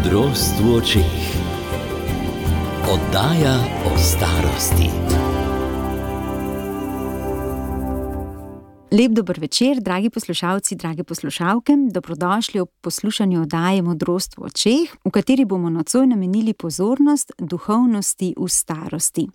[0.00, 1.20] Modrost v očeh.
[2.88, 3.52] Oddaja
[3.84, 4.88] o starosti.
[8.92, 11.76] Lep dober večer, dragi poslušalci, drage poslušalke.
[11.92, 18.48] Dobrodošli ob poslušanju oddaje Modrost v očeh, v kateri bomo nocoj namenili pozornost duhovnosti v
[18.48, 19.28] starosti.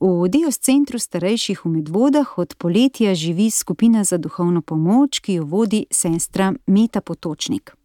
[0.00, 5.44] V Dios centru starejših v Medvodah od poletja živi skupina za duhovno pomoč, ki jo
[5.44, 7.83] vodi sestra Meta Potočnik.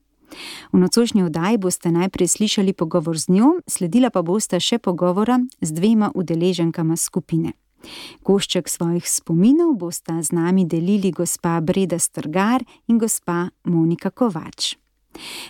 [0.74, 5.72] V nocojšnji oddaji boste najprej slišali pogovor z njo, sledila pa boste še pogovora z
[5.72, 7.54] dvema udeleženkama skupine.
[8.24, 14.76] Košček svojih spominov bosta z nami delili gospa Breda Strgar in gospa Monika Kovač.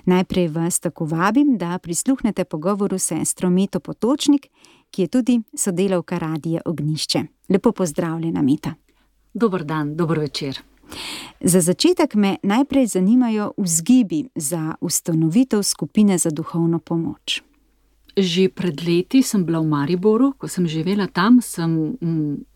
[0.06, 4.48] Najprej vas tako vabim, da prisluhnete pogovoru s sestro Meto Potočnik,
[4.92, 7.24] ki je tudi sodelavka Radija Ognišče.
[7.50, 8.74] Lepo pozdravljena, Meta.
[9.34, 10.62] Dober dan, dober večer.
[11.42, 17.42] Za začetek me najprej zanimajo vzgibi za ustanovitev skupine za duhovno pomoč.
[18.18, 21.96] Že pred leti sem bila v Mariboru, ko sem živela tam, sem,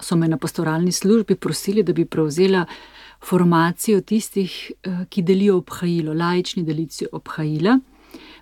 [0.02, 2.66] so me na pastoralni službi prosili, da bi prevzela
[3.24, 7.80] formacijo tistih, eh, ki delijo obhajilo, laični delici obhajila,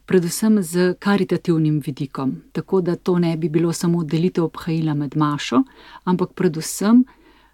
[0.05, 2.41] predvsem z karitativnim vidikom.
[2.51, 5.63] Tako da to ne bi bilo samo delitev obhajila med mašo,
[6.03, 7.03] ampak predvsem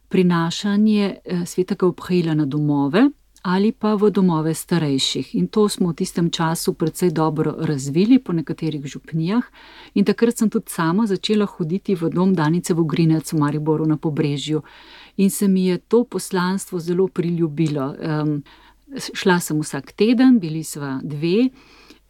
[0.09, 3.09] prinašanje eh, svetega obhajila na domove
[3.47, 5.35] ali pa v domove starejših.
[5.35, 9.43] In to smo v tistem času precej dobro razvili po nekaterih župnijah.
[9.93, 13.97] In takrat sem tudi sama začela hoditi v dom Danice v Grinec v Mariboru na
[13.97, 14.63] pobrežju.
[15.17, 17.95] In se mi je to poslanstvo zelo priljubilo.
[17.95, 18.43] Um,
[19.13, 21.47] šla sem vsak teden, bili smo dve.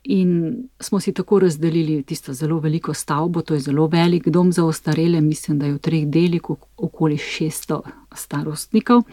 [0.09, 4.66] In smo si tako razdelili tisto zelo veliko stavbo, to je zelo velik dom za
[4.66, 6.41] ostarele, mislim, da je v treh delih
[6.77, 7.81] okoli 600
[8.16, 9.03] starostnikov.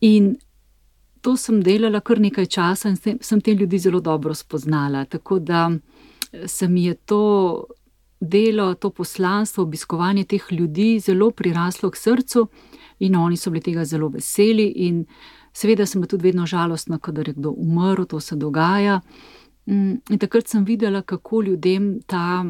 [0.00, 0.36] In
[1.20, 5.04] to sem delala kar nekaj časa in sem te ljudi zelo dobro spoznala.
[5.04, 5.70] Tako da
[6.46, 7.64] se mi je to
[8.20, 12.46] delo, to poslanstvo, obiskovanje teh ljudi zelo priraslo k srcu
[12.98, 14.64] in oni so bili tega zelo veseli.
[14.64, 15.04] In
[15.52, 19.00] seveda sem tudi vedno žalostna, kadar je kdo umrl, to se dogaja.
[19.70, 22.44] Mm, in takrat sem videla, kako ljudem ta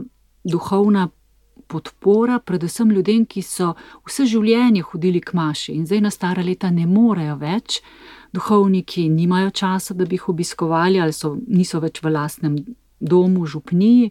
[0.44, 1.08] duhovna
[1.68, 3.74] podpora, predvsem ljudem, ki so
[4.08, 7.78] vse življenje hodili k maši in zdaj na stara leta ne morejo več,
[8.34, 12.56] duhovniki nimajo časa, da bi jih obiskovali ali so, niso več v lastnem
[13.00, 14.10] domu, župniji.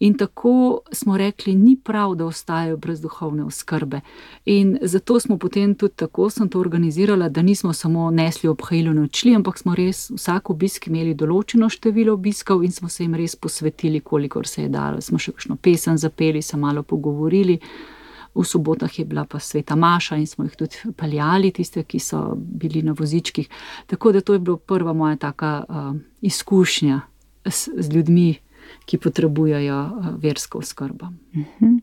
[0.00, 4.00] In tako smo rekli, ni prav, da ostajajo brez duhovne oskrbe.
[4.44, 9.34] In zato smo potem tudi tako sem to organizirala, da nismo samo nesli obhajilo nočli,
[9.36, 14.00] ampak smo res vsak obisk imeli določeno število obiskov in smo se jim res posvetili,
[14.00, 15.04] kolikor se je dalo.
[15.04, 17.60] Smo še kakšno pesem zapeli, se malo pogovorili.
[18.34, 22.30] V sobotah je bila pa sveta Maša in smo jih tudi peljali, tiste, ki so
[22.36, 23.48] bili na vozičkih.
[23.86, 27.00] Tako da to je bila prva moja taka uh, izkušnja
[27.44, 28.38] s, z ljudmi
[28.84, 31.06] ki potrebujejo eh, versko skrbo.
[31.34, 31.76] Mhm.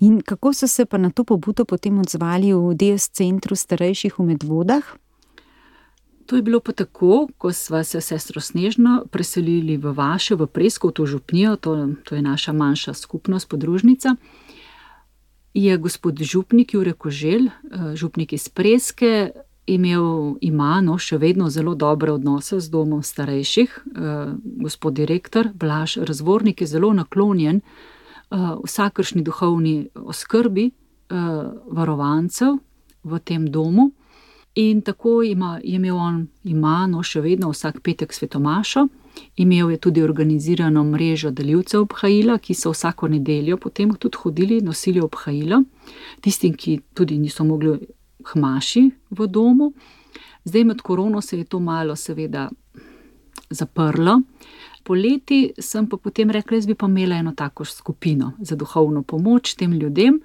[0.00, 4.22] In kako so se pa na to pobudo potem odzvali v DS centru starejših v
[4.24, 4.84] Medvodah?
[6.26, 10.88] To je bilo pa tako, ko smo se sestro Snežno preselili v vaše, v Presko,
[10.88, 14.16] v to župnijo, to, to je naša manjša skupnost, podružnica.
[15.54, 19.30] Je gospod župnik Jurek Kožel, eh, župnik iz Preske,
[19.66, 23.80] imel, ima no, še vedno zelo dobre odnose z domom starejših.
[23.86, 24.36] Uh,
[24.66, 32.58] gospod direktor Blaž Razvornik je zelo naklonjen uh, vsakršni duhovni oskrbi uh, varovancev
[33.04, 33.90] v tem domu.
[34.54, 38.86] In tako ima, je imel on, ima no, še vedno vsak petek svetomašo.
[39.36, 45.02] Imel je tudi organizirano mrežo delivcev obhajila, ki so vsako nedeljo potem tudi hodili, nosili
[45.02, 45.62] obhajilo,
[46.22, 47.78] tistim, ki tudi niso mogli
[48.32, 49.72] hmaši v domu.
[50.44, 52.50] Zdaj med korono se je to malo, seveda,
[53.50, 54.20] zaprlo.
[54.84, 59.54] Poleti sem pa potem rekla, da bi pa imela eno tako skupino za duhovno pomoč
[59.54, 60.20] tem ljudem.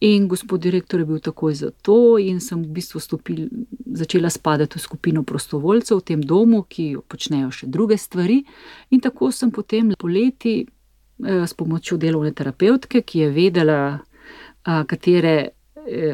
[0.00, 3.48] In gospod direktor je bil takoj za to, in sem v bistvu stopil,
[3.86, 8.44] začela spadati v skupino prostovoljcev v tem domu, ki počnejo še druge stvari.
[8.90, 13.80] In tako sem potem poleti eh, s pomočjo delovne terapeutke, ki je vedela,
[14.66, 15.55] katere Eh,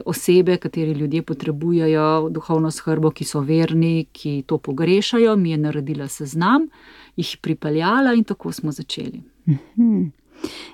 [0.04, 6.08] osebe, kateri ljudje potrebujejo duhovno skrbo, ki so verni, ki to pogrešajo, mi je naredila
[6.08, 6.68] seznam,
[7.16, 9.22] jih pripeljala in tako smo začeli.
[9.48, 10.02] Mhm.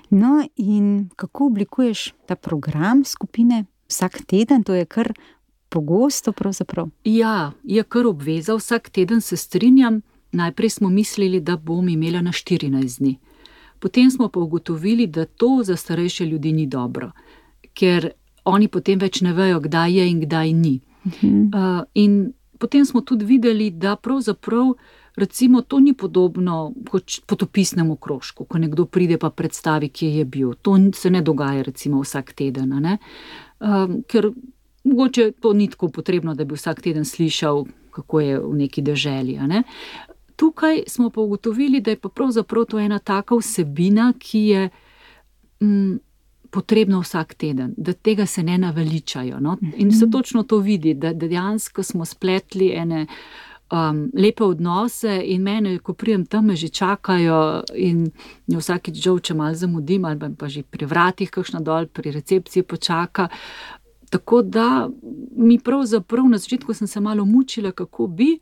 [0.09, 5.13] No, in kako oblikuješ ta program skupine vsak teden, to je kar
[5.69, 6.31] pogosto?
[6.31, 6.89] Pravzaprav?
[7.03, 10.01] Ja, je kar obveza, vsak teden se strinjam.
[10.31, 13.17] Najprej smo mislili, da bom imela na 14 dni.
[13.79, 17.11] Potem smo pa ugotovili, da to za starejše ljudi ni dobro,
[17.73, 18.11] ker
[18.49, 20.79] oni potem več ne vejo, kdaj je in kdaj ni.
[21.05, 21.79] Uh -huh.
[21.79, 24.73] uh, in potem smo tudi videli, da pravzaprav
[25.19, 30.53] recimo, to ni podobno kot potopisnemu krožku, ko nekdo pride pa predstavi, kje je bil.
[30.61, 32.73] To se ne dogaja, recimo, vsak teden.
[33.59, 34.31] Um, ker
[34.83, 39.37] mogoče to ni tako potrebno, da bi vsak teden slišal, kako je v neki deželi.
[39.47, 39.63] Ne?
[40.35, 44.69] Tukaj smo pa ugotovili, da je pa pravzaprav to ena taka vsebina, ki je.
[45.59, 45.99] Mm,
[46.49, 49.39] potrebno vsak teden, da tega se ne naveličajo.
[49.39, 49.57] No?
[49.77, 50.11] In se mhm.
[50.11, 53.05] točno to vidi, da dejansko smo spletli ene
[53.71, 58.07] um, lepe odnose, in mene, ko prijem tam, me že čakajo, in
[58.47, 63.29] vsakeč žal, če malo zamudim, ali pa že pri vratih, kakšno dol, pri recepciji počaka.
[64.09, 64.89] Tako da
[65.37, 68.39] mi pravzaprav na začetku sem se malo mučila, kako bi.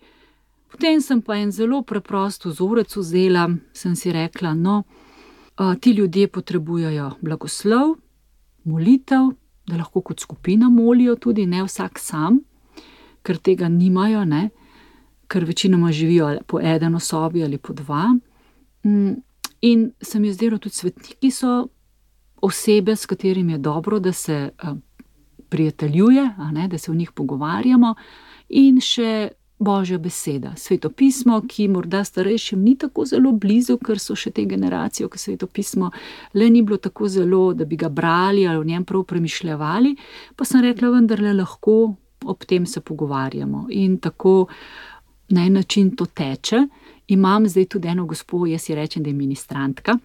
[0.72, 4.84] Potem sem pa en zelo preprost vzorec vzela, sem si rekla, no,
[5.80, 7.96] ti ljudje potrebujejo blagoslov,
[8.64, 9.32] molitev,
[9.68, 12.40] da lahko kot skupina molijo, tudi ne vsak sam,
[13.24, 14.50] ker tega nimajo, ne?
[15.28, 18.16] ker večinoma živijo po eni osobi ali po dva.
[18.84, 19.14] Mm,
[19.62, 21.68] in se mi zdelo, tudi svetniki so
[22.42, 24.50] osebe, s katerimi je dobro, da se
[25.50, 26.30] prijateljuje,
[26.70, 27.96] da se o njih pogovarjamo,
[28.50, 34.32] in še Božja beseda, svetopismo, ki morda starejšim ni tako zelo blizu, ker so še
[34.32, 35.90] te generacije, ki svetopismo
[36.38, 39.96] le ni bilo tako zelo, da bi ga brali ali o njem prav premišljali,
[40.36, 41.96] pa sem rekla, vendarle lahko
[42.26, 44.48] ob tem se pogovarjamo in tako
[45.30, 46.68] na en način to teče.
[47.08, 49.98] Imam zdaj tudi eno gospod, jaz ji rečem, da je ministrantka.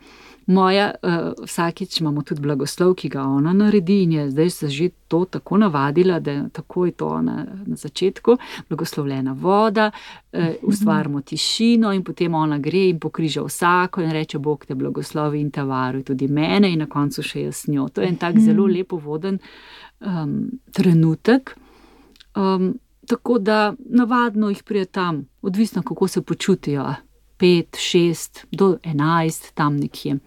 [0.47, 4.89] Moja, uh, vsakič imamo tudi blagoslov, ki ga ona naredi, in je zdaj se že
[5.09, 8.37] to tako navadila, da je tako je to na, na začetku,
[8.69, 9.91] blagoslovljena voda,
[10.33, 15.41] uh, ustvarjamo tišino, in potem ona gre in pokriža vsako in reče: Bog te blagoslovi
[15.41, 17.89] in te varuje, tudi mene, in na koncu še jaz njo.
[17.89, 19.39] To je en tak zelo lepo voden
[20.01, 21.57] um, trenutek.
[22.35, 22.75] Um,
[23.07, 26.95] tako da navadno jih prije tam, odvisno kako se počutijo
[27.43, 30.21] pet, šest do enajst, tam nekje.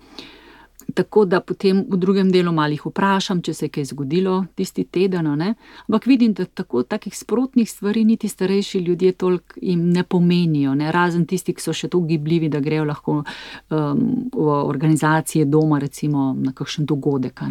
[0.94, 5.28] Tako da potem v drugem delu malih vprašam, če se je kaj zgodilo tisti teden.
[5.40, 5.56] Ne?
[5.88, 10.92] Ampak vidim, da tako takih sprotnih stvari niti starejši ljudje toliko jim ne pomenijo, ne?
[10.92, 14.04] razen tisti, ki so še tako gibljivi, da grejo lahko um,
[14.34, 17.42] v organizacije doma, recimo na kakšen dogodek.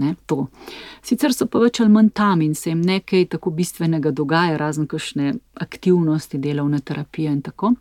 [1.02, 4.86] Sicer so pa več ali manj tam in se jim nekaj tako bistvenega dogaja, razen
[4.86, 7.74] kakšne aktivnosti, delovne terapije in tako.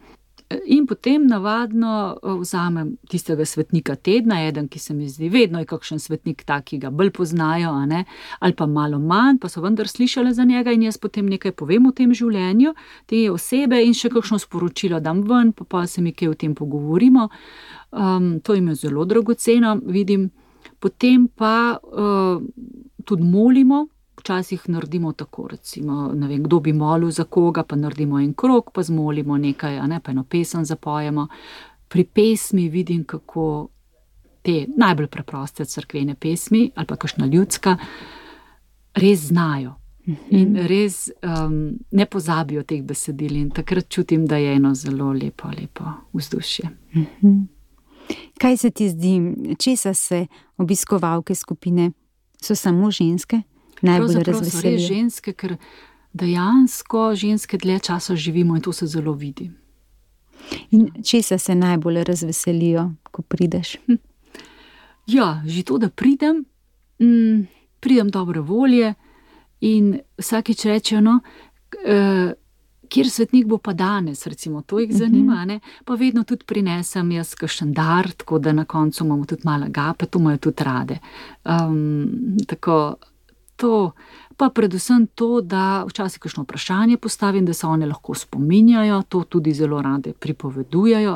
[0.66, 5.66] In potem navadno eh, vzamem tistega svetnika tedna, eden, ki se mi zdi, vedno je
[5.70, 7.72] kakšen svetnik tak, ki ga bolj poznajo,
[8.40, 11.86] ali pa malo manj, pa so vendar slišali za njega in jaz potem nekaj povem
[11.88, 12.74] o tem življenju
[13.06, 16.56] te osebe in še kakšno sporočilo dam ven, pa, pa se mi kaj o tem
[16.56, 17.30] pogovorimo.
[17.92, 20.32] Um, to jim je zelo dragoceno, vidim.
[20.80, 22.42] Potem pa uh,
[23.06, 23.88] tudi molimo,
[24.24, 28.72] včasih naredimo tako, recimo, ne vem, kdo bi molil za koga, pa naredimo en krok,
[28.72, 31.28] pa zmolimo nekaj, a ne pa eno pesem zapojemo.
[31.88, 33.68] Pri pesmi vidim, kako
[34.42, 37.78] te najbolj preproste crkvene pesmi ali pa kakšna ljudska
[38.94, 39.76] res znajo.
[40.08, 40.36] Mhm.
[40.36, 45.48] In res um, ne pozabijo teh besedil, in takrat čutim, da je eno zelo lepo,
[45.48, 45.84] lepo
[46.14, 46.70] vzdušje.
[46.96, 47.42] Mhm.
[48.40, 49.14] Kaj se ti zdi,
[49.60, 50.26] česa se
[50.58, 51.92] obiskovalke skupine
[52.42, 53.42] so samo ženske?
[53.84, 54.88] Najbolj razveselijo.
[54.88, 55.58] Ženske, ker
[56.14, 59.52] dejansko ženske dlje časa živimo in to se zelo vidi.
[60.72, 63.78] In česa se najbolj razveselijo, ko prideš?
[63.86, 64.00] Hm.
[65.08, 66.46] Ja, že to, da pridem,
[67.00, 67.48] mm,
[67.80, 68.94] pridem dobre volje
[69.62, 71.20] in vsakeč rečejo, no,
[71.86, 72.34] eh,
[72.90, 75.60] kjer svetnik bo pa danes, recimo, to jih zanima, uh -huh.
[75.86, 80.06] pa vedno tudi prinesem jaz kakšen dar, tako da na koncu imamo tudi malo gape,
[80.06, 80.98] to imajo tudi rade.
[81.46, 82.96] Um, tako,
[83.64, 83.92] to,
[84.38, 89.54] pa predvsem to, da včasih kakšno vprašanje postavim, da se one lahko spominjajo, to tudi
[89.54, 91.14] zelo rade pripovedujejo.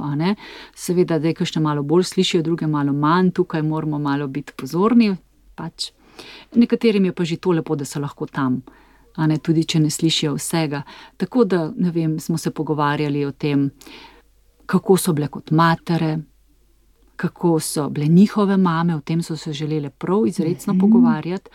[0.75, 5.15] Seveda, da je kakšne malo bolj slišijo, druge malo manj, tukaj moramo malo biti pozorni.
[5.55, 5.91] Pač.
[6.55, 8.61] Nekaterim je pa že to lepo, da so lahko tam.
[9.17, 10.83] Ne, tudi če ne slišijo vsega.
[11.17, 13.71] Tako da vem, smo se pogovarjali o tem,
[14.65, 16.19] kako so bile kot matere,
[17.17, 20.81] kako so bile njihove mame, o tem so se želeli prav izredno mm -hmm.
[20.81, 21.49] pogovarjati.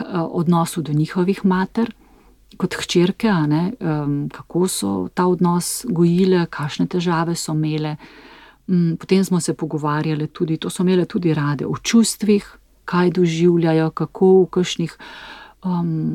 [0.00, 1.94] Eh, odnosu do njihovih mater,
[2.56, 7.96] kot hčerke, um, kako so ta odnos gojile, kakšne težave so imele.
[8.68, 13.90] Um, potem smo se pogovarjali tudi, to so imele tudi rade, o čustvih, kaj doživljajo,
[13.90, 14.96] kako v kakšnih.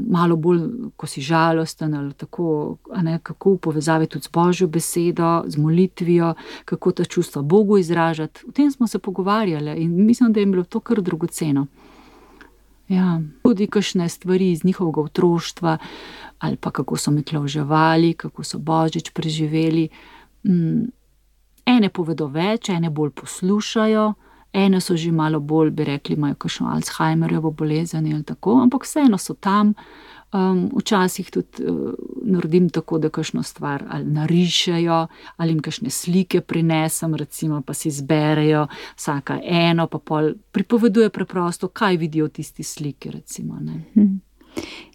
[0.10, 0.62] Malo bolj,
[0.96, 6.34] ko si žalosten, ali tako, ne, kako v povezavi tudi z božjo besedo, z molitvijo,
[6.66, 8.46] kako ta čustva Bogu izražati.
[8.48, 11.68] O tem smo se pogovarjali in mislim, da je bilo to kar dragoceno.
[12.94, 15.78] Ja, tudi kakšne stvari iz njihovega otroštva,
[16.40, 19.90] ali pa kako so mi klauževali, kako so božič preživeli.
[20.44, 20.92] Mm,
[21.66, 24.14] ene povedo več, ene bolj poslušajo,
[24.54, 29.18] ene so že malo bolj, bi rekli, imajo kakšno Alzheimerjevo bolezen ali tako, ampak vseeno
[29.18, 29.74] so tam.
[30.34, 31.94] Um, včasih tudi uh,
[32.26, 37.88] naredim tako, da kakšno stvar ali narišejo, ali jim kakšne slike prinesem, recimo, pa si
[37.88, 43.12] izberejo vsaka eno, pa pol pripoveduje preprosto, kaj vidijo tisti sliki.
[43.12, 43.60] Recimo,
[43.94, 44.22] hmm.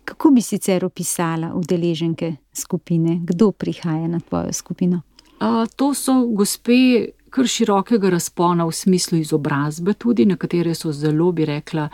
[0.04, 5.00] Kako bi sicer opisala udeleženke skupine, kdo prihaja na tvojo skupino?
[5.40, 11.44] Uh, to so gospe kar širokega razpona v smislu izobrazbe, tudi nekatere so zelo, bi
[11.44, 11.88] rekla.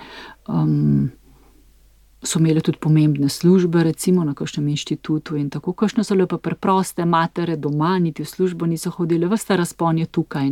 [0.49, 1.11] Um,
[2.25, 7.05] so imeli tudi pomembne službe, recimo na kakšnem inštitutu in tako, kakšne so lepe preproste
[7.05, 10.51] matere doma, niti v službo niso hodile, vsta razpon je tukaj.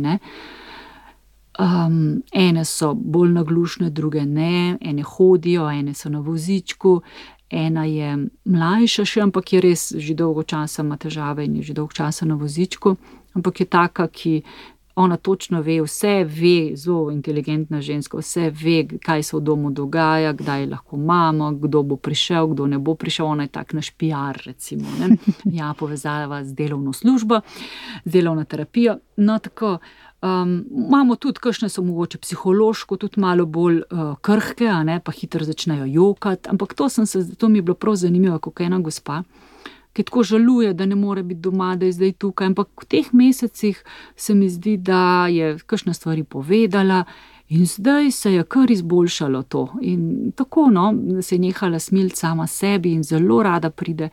[1.59, 7.01] Um, ene so bolj naglušne, druge ne, ene hodijo, ene so na vozičku,
[7.49, 11.73] ena je mlajša še, ampak je res že dolgo časa ima težave in je že
[11.77, 12.95] dolgo časa na vozičku,
[13.37, 14.41] ampak je taka, ki
[14.95, 20.33] Ona točno ve, vse ve, zelo inteligentna ženska, vse ve, kaj se v domu dogaja,
[20.33, 23.25] kdaj lahko imamo, kdo bo prišel, kdo ne bo prišel.
[23.25, 24.85] Ona je tak naš PR, recimo.
[24.99, 25.17] Ne?
[25.57, 27.41] Ja, povezava z delovno službo,
[28.05, 28.97] z delovno terapijo.
[29.17, 29.77] No, tako.
[30.23, 34.69] Um, imamo tudi, kakšne so mogoče psihološko, tudi malo bolj uh, krhke,
[35.03, 36.49] pa hitro začnejo jokati.
[36.49, 39.23] Ampak to, se, to mi je bilo prav zanimivo, kako ena gospa
[39.93, 42.47] ki tako žaluje, da ne more biti doma, da je zdaj tukaj.
[42.47, 43.83] Ampak v teh mesecih
[44.15, 47.03] se mi zdi, da je kakšne stvari povedala.
[47.49, 49.67] In zdaj se je kar izboljšalo to.
[49.81, 54.09] In tako, no, se je nehala smiliti sama sebi in zelo rada pride.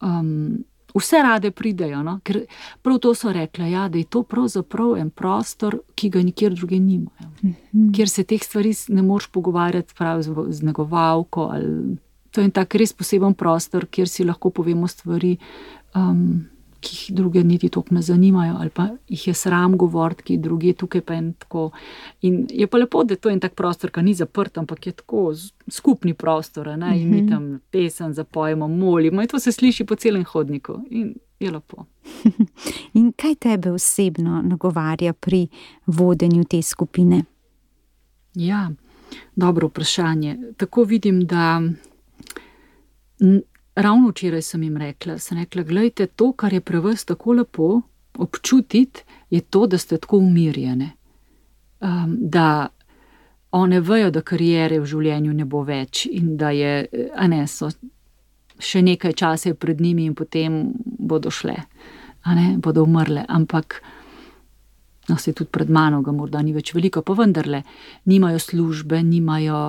[0.00, 0.64] Um,
[0.94, 2.18] vse rade pridejo, no?
[2.24, 2.42] ker
[2.82, 6.80] prav to so rekle, ja, da je to pravzaprav en prostor, ki ga nikjer druge
[6.80, 7.28] nimajo.
[7.42, 7.96] Mm -hmm.
[7.96, 11.96] Ker se teh stvari ne moreš pogovarjati prav z, z negovalko ali
[12.32, 15.36] to je en tak res poseben prostor, kjer si lahko povemo stvari,
[15.94, 16.42] um,
[16.82, 20.72] ki jih druge niti tako ne zanimajo, ali pa jih je sram govoriti, ki druge
[20.74, 21.66] tukaj pa je tako.
[22.26, 24.92] In je pa lepo, da je to en tak prostor, ki ni zaprt, ampak je
[24.98, 25.30] tako
[25.70, 26.96] skupni prostor, ne?
[26.98, 27.28] in mi mhm.
[27.30, 30.80] tam pesem zapojemo, molimo in to se sliši po celem hodniku.
[30.90, 31.84] In Je lepo.
[32.98, 35.48] In kaj tebe osebno nagovarja pri
[35.86, 37.24] vodenju te skupine?
[38.34, 38.70] Ja,
[39.36, 40.38] dobro vprašanje.
[40.56, 41.62] Tako vidim, da
[43.74, 47.80] Ravno včeraj sem jim rekla, sem rekla, gledajte, to, kar je pri vas tako lepo
[48.18, 50.90] občutiti, je to, da ste tako umirjene.
[51.80, 52.68] Um, da
[53.50, 56.86] one vejo, da karijere v življenju ne bo več in da je,
[57.16, 57.70] a ne so,
[58.58, 61.56] še nekaj časa je pred njimi in potem bodo šle,
[62.22, 63.24] a ne bodo umrle.
[63.28, 63.80] Ampak,
[65.08, 67.62] no, se tudi pred mano, ga morda ni več veliko, pa vendarle,
[68.08, 69.62] nimajo službe, nimajo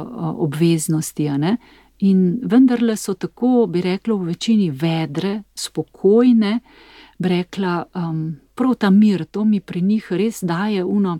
[0.47, 1.57] obveznosti, a ne.
[2.03, 6.57] In vendarle so tako, bi rekla, v večini vedre, spokojne,
[7.17, 11.19] bi rekla, um, prav ta mir, to mi pri njih res daje uno,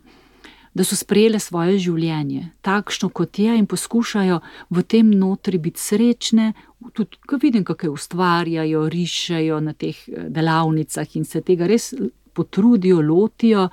[0.74, 4.40] da so sprejele svoje življenje, takšno kot je, in poskušajo
[4.74, 6.52] v tem notri biti srečne.
[6.92, 11.94] Tudi, ko vidim, kako ustvarjajo, rišejo na teh eh, delavnicah in se tega res
[12.34, 13.70] potrudijo, lotijo,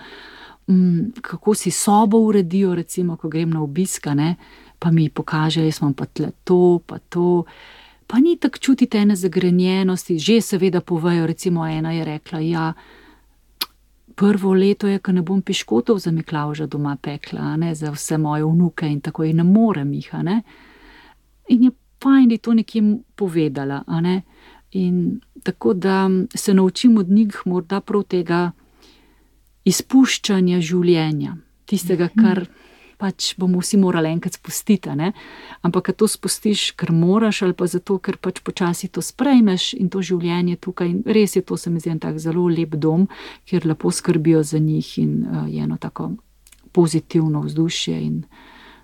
[0.69, 4.35] um, kako si sobo uredijo, recimo, ko grem na obiskane
[4.81, 7.45] pa mi pokaže, da smo pa tle to, pa to.
[8.07, 11.27] Pa ni tako čutiti ene zagrenjenosti, že seveda povejo.
[11.27, 12.73] Recimo, ena je rekla: Ja,
[14.17, 18.45] prvo leto je, ko ne bom piškotov za Miklauža doma pekla, ne, za vse moje
[18.45, 20.11] vnuke in tako in ne morem jih.
[20.25, 20.43] Ne.
[21.49, 21.71] In je
[22.03, 22.83] fajn, da je to nekje
[23.17, 23.85] povedala.
[24.73, 28.51] In tako da se naučim od njih morda prav tega
[29.65, 32.47] izpuščanja življenja, tistega, kar.
[33.01, 34.93] Pač bomo vsi morali enkrat spustiti.
[35.65, 39.89] Ampak, ker to spustiš, ker moraš, ali pa zato, ker pač počasi to sprejmeš in
[39.89, 40.91] to življenje tukaj.
[40.91, 43.09] In res je to, se mi zdi, tako zelo lep dom,
[43.49, 46.13] kjer lepo skrbijo za njih in uh, je eno tako
[46.77, 48.23] pozitivno vzdušje in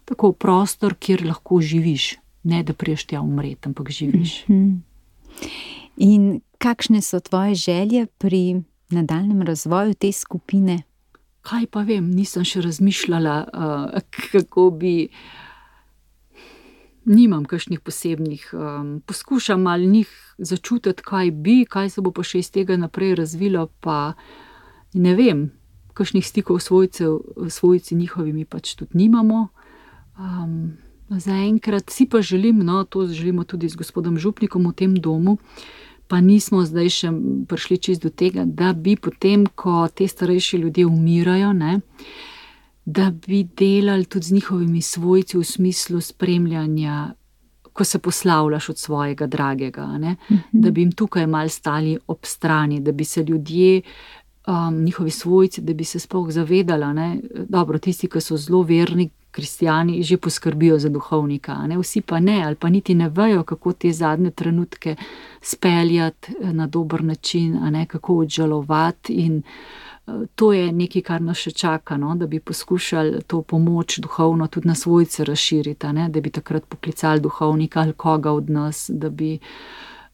[0.09, 2.17] tako prostor, kjer lahko živiš.
[2.47, 4.45] Ne, da priješ tja umreti, ampak živiš.
[4.49, 4.75] Mhm.
[5.97, 10.83] In kakšne so tvoje želje pri nadaljem razvoju te skupine?
[11.47, 14.01] Kaj pa vem, nisem še razmišljala, uh,
[14.33, 14.97] kako bi.
[17.07, 20.11] Nimam kakšnih posebnih, um, poskušam ali njih
[20.43, 23.69] začutiti, kaj bi, kaj se bo pa še iz tega naprej razvilo.
[23.79, 24.17] Pa
[24.99, 25.45] ne vem,
[25.95, 26.67] kakšnih stikov s
[27.55, 29.47] svojci njihovimi pač tudi nimamo.
[30.19, 30.75] Um,
[31.07, 35.86] Zaenkrat si pa želim, no, to želimo tudi z gospodom Župnikom v tem domu, uh,
[36.09, 37.11] pa nismo zdaj še
[37.49, 41.81] prišli čist do tega, da bi potem, ko te starejši ljudje umirajo, ne,
[42.87, 47.15] da bi delali tudi z njihovimi svojci v smislu spremljanja,
[47.73, 50.39] ko se poslavljaš od svojega dragega, ne, mhm.
[50.53, 53.83] da bi jim tukaj mal stali ob strani, da bi se ljudje
[54.47, 56.93] um, njihovi svojci, da bi se sploh zavedala.
[56.93, 57.21] Ne?
[57.49, 61.77] Dobro, tisti, ki so zelo verni, kristijani, že poskrbijo za duhovnika, ne?
[61.79, 64.97] vsi pa ne, ali pa niti ne vejo, kako te zadnje trenutke
[65.41, 69.13] speljati eh, na dober način, kako odžalovati.
[69.13, 69.43] In
[70.07, 72.15] uh, to je nekaj, kar nas še čaka, no?
[72.17, 76.09] da bi poskušali to pomoč duhovno tudi na svojce razširiti, ne?
[76.09, 79.39] da bi takrat poklicali duhovnika ali koga od nas, da bi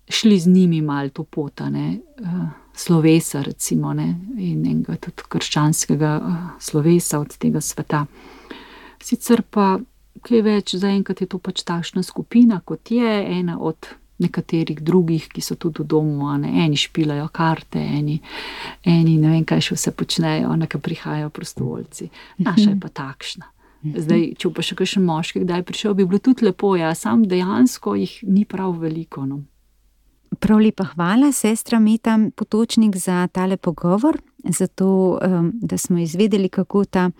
[0.08, 2.00] šli z njimi malo to potane.
[2.20, 6.12] Uh, slovesa, recimo, ne, in enega tudi krščanskega
[6.60, 8.06] slovesa od tega sveta.
[9.02, 9.76] Sicer pa,
[10.22, 13.90] kaj več, zaenkrat je to pač takšna skupina, kot je ena od
[14.22, 18.20] nekaterih drugih, ki so tudi v domu, ne, eni špilajo karte, eni,
[18.86, 22.08] eni ne vem, kaj še vse počnejo, nekaj prihajajo prostovoljci.
[22.46, 23.48] Naša je pa takšna.
[23.82, 27.24] Zdaj, če pa še kakšen moški, kdaj je prišel, bi bilo tudi lepo, ja, sam
[27.26, 29.26] dejansko jih ni prav veliko.
[29.26, 29.40] No.
[30.38, 35.18] Prav lepa hvala, sestra Mita Potočnik, za tale pogovor, za to,
[35.52, 37.10] da smo izvedeli, kako ta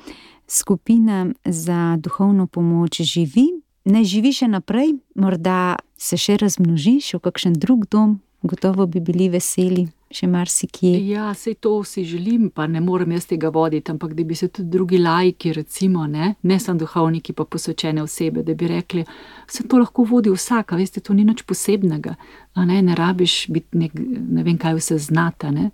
[0.52, 3.48] skupina za duhovno pomoč živi.
[3.84, 9.28] Ne živi še naprej, morda se še razmnožiš v kakšen drug dom, gotovo bi bili
[9.32, 10.92] veseli še marsikje.
[11.08, 14.48] Ja, vse to si želim, pa ne morem jaz tega voditi, ampak da bi se
[14.48, 19.04] tudi drugi lajki, recimo, ne, ne samo duhovniki, pa posvečene osebe, da bi rekli,
[19.48, 22.16] vse to lahko vodi vsak, veste, to ni nič posebnega,
[22.60, 23.96] ne, ne rabiš biti nek,
[24.36, 25.50] ne vem kaj vse znata.
[25.54, 25.70] Ne.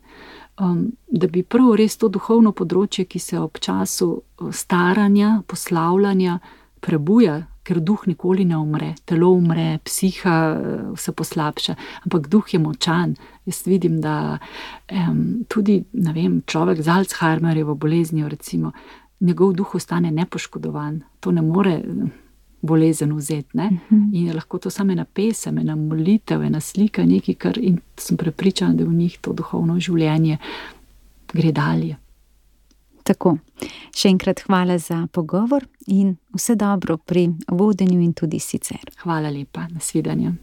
[0.58, 6.38] Um, da bi prav res to duhovno področje, ki se ob času uh, staranja, poslavljanja,
[6.82, 10.36] prebuja, ker duh nikoli ne umre, telo umre, psiha
[10.96, 11.74] se poslabša,
[12.06, 13.12] ampak duh je močan.
[13.46, 14.38] Jaz vidim, da
[14.88, 18.72] um, tudi vem, človek z Alzheimerjevo boleznijo, recimo,
[19.20, 21.76] njegov duh ostane nepoškodovan, to ne more
[22.60, 23.56] bolezen vzeti.
[23.56, 23.70] Ne?
[23.70, 24.14] Mhm.
[24.14, 27.58] In lahko to samo ena pesem, ena molitev, ena slika, nekaj, kar
[27.96, 30.38] sem prepričana, da v njih to duhovno življenje
[31.32, 31.96] gre dalje.
[33.08, 33.38] Tako,
[33.96, 38.84] še enkrat hvala za pogovor in vse dobro pri vodenju in tudi sicer.
[39.00, 40.34] Hvala lepa, nasvidenje.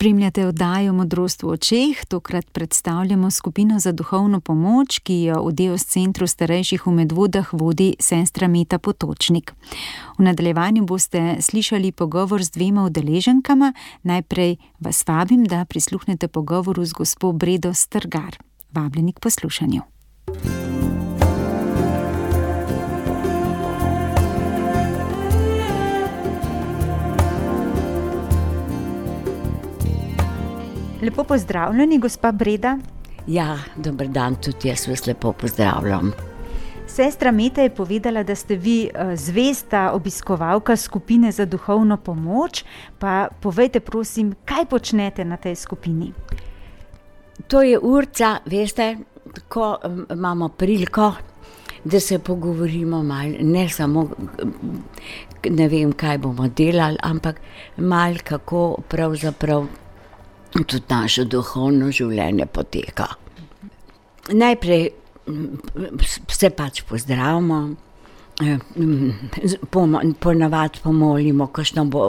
[0.00, 5.84] Spremljate oddajo Modrost v očeh, tokrat predstavljamo skupino za duhovno pomoč, ki jo v Deos
[5.84, 9.52] centru starejših v Medvodah vodi sestra Meta Potočnik.
[10.18, 13.72] V nadaljevanju boste slišali pogovor z dvema udeleženkama.
[14.02, 18.40] Najprej vas vabim, da prisluhnete pogovoru z gospo Bredo Strgar.
[18.72, 19.80] Vabljeni k poslušanju.
[31.02, 32.78] Lepo pozdravljeni, gospa Breda.
[33.26, 36.12] Ja, dober dan, tudi jaz vas lepo pozdravljam.
[36.86, 42.64] Sestra Meta je povedala, da ste vi eh, zvesta obiskovalka skupine za duhovno pomoč.
[42.98, 46.12] Pa povejte, prosim, kaj počnete na tej skupini?
[47.48, 48.96] To je urca, veste,
[49.48, 49.78] ko
[50.10, 51.12] imamo priliko,
[51.84, 54.08] da se pogovorimo malo, ne samo,
[55.50, 57.40] ne vem, kaj bomo delali, ampak
[57.76, 59.66] malo kako pravzaprav
[60.52, 63.06] tudi naše duhovno življenje poteka.
[64.32, 64.88] Najprej
[66.28, 67.60] se pač pozdravimo,
[70.20, 72.06] ponavadi pomolimo, kakšno, bo,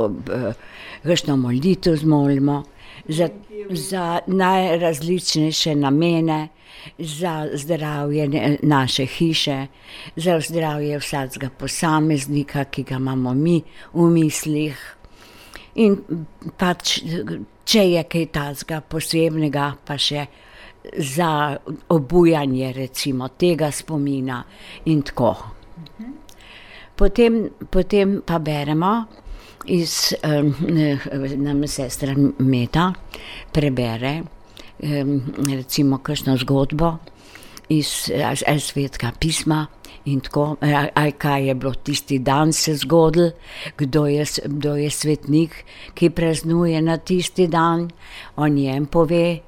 [1.03, 2.63] kakšno molitev zmolimo
[3.07, 3.29] za,
[3.69, 6.47] za najrazličnejše namene.
[6.97, 9.67] Za zdravje naše hiše,
[10.15, 13.59] za zdravje vsakega posameznika, ki ga imamo mi
[13.93, 14.79] v mislih,
[15.75, 15.97] in
[16.57, 16.99] pač
[17.65, 20.25] če je kaj takega posebnega, pa še
[20.97, 21.57] za
[21.93, 24.41] obujanje recimo, tega spomina
[24.89, 25.35] in tako.
[26.97, 27.37] Potem,
[27.69, 28.91] potem pa beremo
[29.69, 30.13] iz
[31.37, 32.91] nam sestra Meta,
[33.53, 34.13] prebere
[34.81, 36.95] recimo kakšno zgodbo
[37.69, 39.67] iz svetega pisma.
[40.05, 40.55] In tako,
[40.95, 43.31] ali kaj je bilo tisti dan se zgodilo,
[43.77, 47.89] kdo je, kdo je svetnik, ki praznuje na tisti dan,
[48.35, 49.39] o njem pove,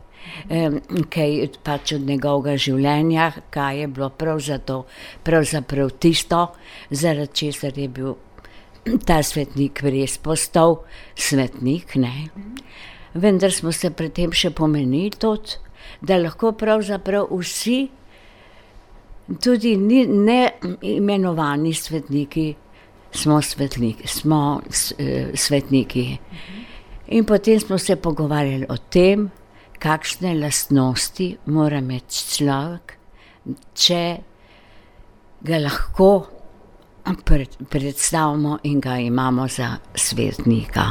[1.09, 4.83] kaj pač od njegovega življenja, kaj je bilo prav zato,
[5.23, 6.45] pravzaprav tisto,
[6.91, 8.13] zaradi česar je bil
[9.07, 10.83] ta svetnik res postal
[11.15, 11.95] svetnik.
[11.95, 12.29] Ne?
[13.13, 15.57] Vendar smo se pri tem še pomenili tudi,
[16.01, 17.87] da lahko pravzaprav vsi
[19.41, 22.55] tudi ni, ne imenovani svetniki,
[23.11, 24.61] smo, svetniki, smo
[25.35, 26.17] svetniki.
[27.07, 29.29] In potem smo se pogovarjali o tem,
[29.79, 32.93] kakšne lastnosti mora imeti človek,
[33.75, 34.03] če
[35.43, 36.09] ga lahko
[37.25, 40.85] pred, predstavimo in ga imamo za svetnika.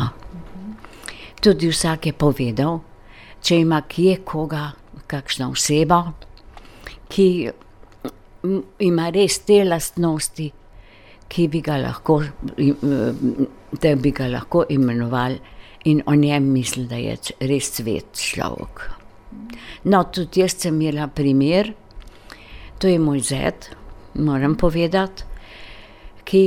[1.41, 2.79] Tudi vsak je povedal,
[3.43, 4.69] če ima kje koga,
[5.09, 6.03] kakšno osebo,
[7.09, 7.29] ki
[8.79, 10.49] ima res te lastnosti,
[11.33, 12.19] ki bi ga lahko,
[13.81, 15.39] da bi ga lahko imenovali
[15.85, 17.17] in o njem mislili, da je
[17.49, 18.85] res svet človek.
[19.85, 21.73] No, tudi jaz sem imela primer,
[22.79, 23.71] to je moj zet,
[24.15, 25.25] moram povedati,
[26.25, 26.45] ki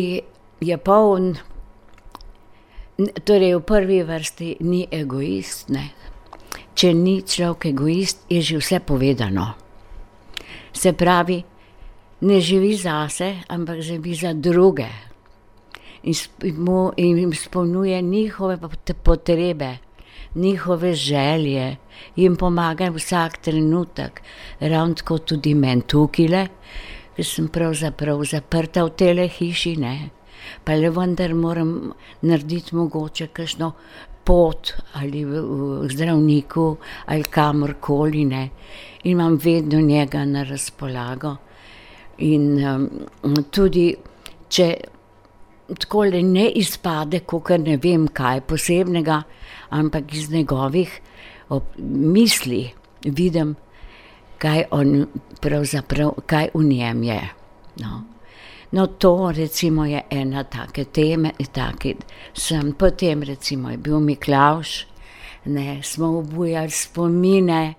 [0.62, 1.34] je poln,
[3.26, 5.90] torej v prvi vrsti ni egoist, ne.
[6.76, 9.54] Če ni človek egoist, je že vse povedano.
[10.76, 11.40] Se pravi,
[12.22, 14.88] ne živi zase, ampak živi za druge.
[16.04, 16.14] In,
[16.98, 18.58] in jim izpolnjuje njihove
[19.04, 19.78] potrebe,
[20.36, 21.78] njihove želje,
[22.16, 24.22] jim pomaga vsak trenutek,
[24.60, 26.48] ravno tako tudi meni tukaj,
[27.16, 30.10] ki sem pravzaprav zaprta v tej hiši, ne.
[30.64, 33.72] pa le vendar moram narediti mogoče kakšno
[34.26, 38.50] pot ali v zdravniku ali kamorkoli, ne.
[39.04, 41.36] In imam vedno njega na razpolago.
[42.18, 43.90] In um, tudi
[44.50, 44.68] če
[45.74, 49.22] takole ne izpade kakor ne vem kaj posebnega,
[49.76, 51.00] ampak iz njegovih
[51.78, 52.72] misli
[53.04, 53.56] vidim,
[54.38, 55.08] kaj on
[56.26, 57.22] kaj v njem je,
[57.82, 58.04] no.
[58.72, 61.96] No, to recimo je ena take teme, take
[62.34, 64.86] sem, potem recimo je bil Miklavž,
[65.46, 67.76] ne, smo obujali spomine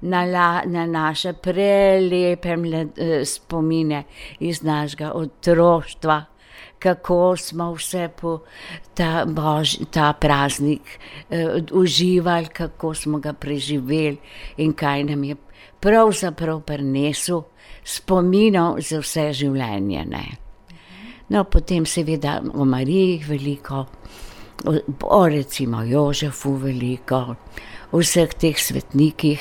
[0.00, 2.56] na na naše prelepe
[3.24, 4.04] spomine
[4.40, 6.24] iz našega otroštva,
[6.78, 8.38] kako smo vse po
[8.94, 9.26] ta
[9.90, 10.98] ta praznik
[11.72, 14.16] uživali, kako smo ga preživeli
[14.56, 15.36] in kaj nam je
[15.80, 17.42] pravzaprav prinesel
[17.84, 20.24] spominov za vse življenje, ne.
[21.28, 23.84] No, potem seveda o Mariji veliko,
[25.02, 27.36] o recimo Jožefu veliko,
[27.92, 29.40] o vseh teh svetnikih.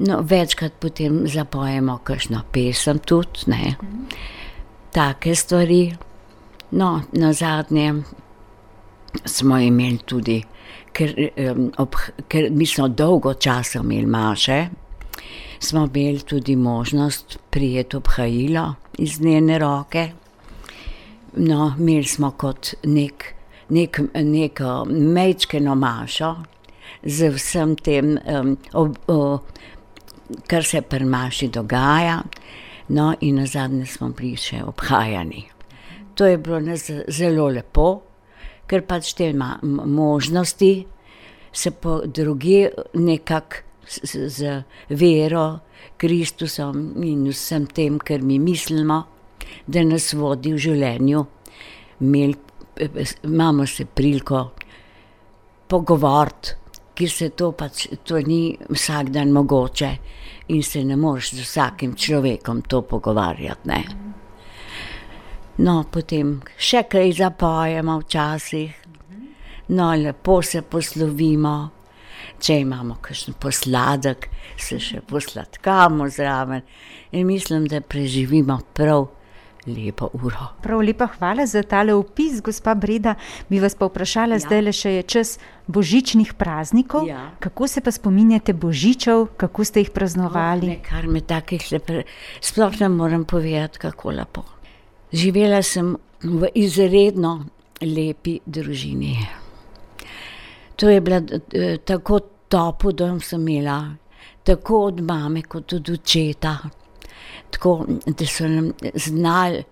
[0.00, 3.74] No, večkrat potem zapojemo kakšno pesem tudi, ne.
[4.92, 5.96] Take stvari.
[6.70, 7.94] No, nazadnje
[9.24, 10.42] smo imeli tudi
[10.92, 11.14] ker,
[11.50, 11.96] um, ob,
[12.30, 14.60] ker mi smo dolgo časa imeli maše,
[15.60, 20.08] smo imeli tudi možnost prijeti obhajilo iz njene roke.
[21.36, 23.24] No, imeli smo kot nek,
[23.68, 26.34] nek, neko mečkeno mašo
[27.02, 29.38] z vsem tem, um, ob, o,
[30.46, 32.20] kar se pri maši dogaja.
[32.88, 35.44] No, in na zadnje smo bili še obhajani.
[36.14, 36.58] To je bilo
[37.08, 38.02] zelo lepo,
[38.66, 40.86] ker pač te ima možnosti,
[41.52, 45.60] se po drugi nekako z, z vero,
[45.96, 49.02] Kristusom in vsem tem, kar mi mislimo,
[49.66, 51.24] da nas vodi v življenju.
[52.00, 52.36] Imeli,
[53.24, 54.44] imamo se priliko
[55.68, 56.56] pogovoriti,
[56.94, 59.90] ki se to pač, to ni vsak dan mogoče
[60.48, 63.68] in se ne moreš z vsakim človekom to pogovarjati.
[63.68, 63.82] Ne?
[65.60, 68.74] No, potem še kaj zapojemo včasih,
[69.76, 71.58] no, lepo se poslovimo.
[72.40, 76.62] Če imamo kakšen posladek, se še posladkamo zraven
[77.12, 79.08] in mislim, da preživimo prav
[79.66, 80.46] lepo uro.
[80.62, 83.14] Prav lepa hvala za tale opis, gospa Breda.
[83.48, 84.44] Bi vas pa vprašala, ja.
[84.46, 85.34] zdaj le še je čas
[85.66, 87.06] božičnih praznikov.
[87.08, 87.30] Ja.
[87.40, 90.76] Kako se pa spominjate božičev, kako ste jih praznovali?
[90.76, 92.00] Oh, kar me takih lepo,
[92.40, 94.44] sploh ne morem povedati, kako lepo.
[95.12, 97.44] Živela sem v izredno
[97.82, 99.16] lepi družini.
[100.76, 101.20] To je bila
[101.84, 103.94] tako topo, da sem imela,
[104.44, 106.56] tako od mame, kot od očeta.
[107.50, 109.64] Tako da so nam znali,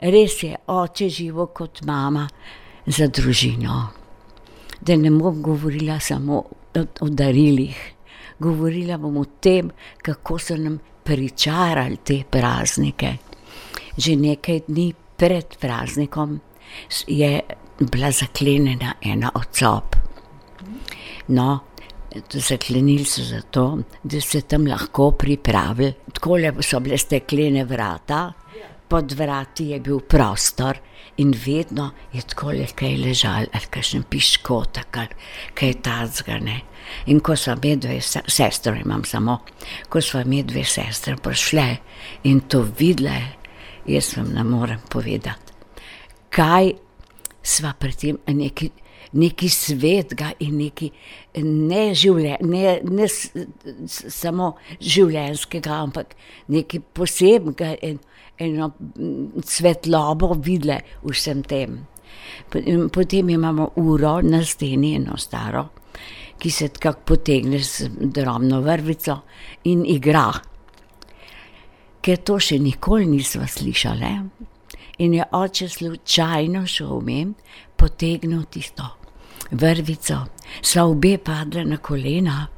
[0.00, 2.28] res je, oče živo kot mama
[2.86, 3.86] za družino.
[4.80, 6.42] Da ne bom govorila samo
[6.74, 7.76] o, o darilih,
[8.38, 9.70] govorila bom o tem,
[10.02, 13.16] kako so nam pričarali te praznike.
[13.96, 16.40] Že nekaj dni pred praznikom
[17.06, 17.40] je
[17.80, 19.96] bila zaklenjena ena od sob.
[21.28, 21.58] No,
[22.32, 25.92] zaklenili so zato, da se tam lahko pripravi.
[26.12, 28.32] Tako so bile steklene vrata,
[28.88, 30.78] pod vrati je bil prostor
[31.16, 34.78] in vedno je tako le kaj ležal, ali kakšen piškot,
[35.54, 36.60] kaj tazgane.
[37.06, 39.38] In ko so mi dve sestre, imam samo,
[39.88, 41.66] ko so mi dve sestre prišle
[42.24, 43.20] in to videle,
[43.86, 45.52] jaz vam ne morem povedati,
[46.30, 46.72] kaj
[47.42, 48.18] sva pri tem
[49.12, 50.90] neki nekaj svetega in nekaj
[51.42, 53.08] ne, življen, ne, ne
[53.86, 56.14] samo življenskega, ampak
[56.48, 57.98] nekaj posebnega in
[58.38, 58.70] eno
[59.44, 61.86] svetlobo videle vsem tem.
[62.92, 65.68] Potem imamo uro na steni, eno staro,
[66.38, 69.20] ki se tako potegne z drobno vrvico
[69.64, 70.30] in igra.
[72.00, 74.14] Ker to še nikoli nismo slišali.
[75.00, 77.34] In je oče slučajno šel vmem,
[77.76, 78.99] potegnil tisto
[79.50, 80.24] vrvico,
[80.62, 82.48] sva obe padla na kolena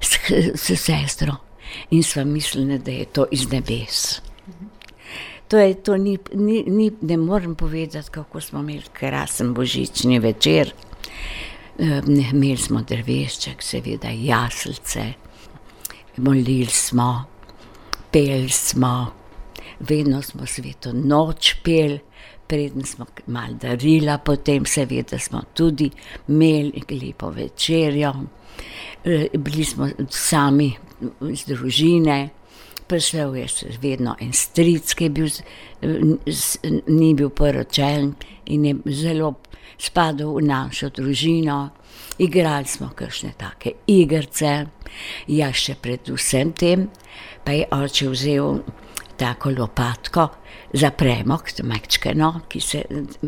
[0.00, 0.18] s,
[0.54, 1.36] s sestro
[1.90, 4.20] in sva mislila, da je to iz nebes.
[5.50, 10.72] To je, to ni, ni, ni, ne morem povedati, kako smo imeli krasen božični večer.
[12.06, 15.12] Imeli smo drevešček, seveda jaslice,
[16.16, 17.24] molili smo,
[18.12, 19.12] pel smo,
[19.80, 21.98] vedno smo sveto noč pel,
[22.46, 25.90] preden smo malo darila, potem seveda smo tudi
[26.28, 28.14] imeli lepo večerjo,
[29.04, 30.72] e, bili smo sami
[31.30, 32.28] iz družine.
[32.90, 35.28] Prišel je še vedno en stric, ki bil,
[36.90, 38.16] ni bil poročen
[38.50, 39.36] in je zelo
[39.78, 41.60] spadal v našo družino.
[42.18, 44.66] Igrali smo kakšne take igrice,
[45.30, 46.88] ja še predvsem tem,
[47.46, 48.58] pa je oče vzel
[49.20, 50.28] tako lopatko
[50.72, 52.82] za premog, mečkeno, ki se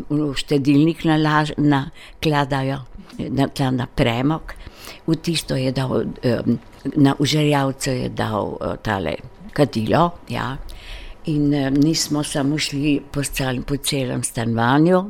[0.09, 2.79] v štedilnik nakladajo,
[3.29, 4.53] na, na premog.
[5.07, 6.07] V tisto je dal,
[6.95, 9.15] na užerjavcu je dal tale
[9.53, 10.09] kadilo.
[10.29, 10.55] Ja.
[11.29, 15.03] In nismo samo šli po, cel, po celem stanovanju,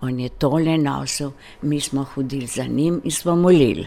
[0.00, 1.30] on je tole nosil,
[1.62, 3.86] mi smo hodili za njim in smo molili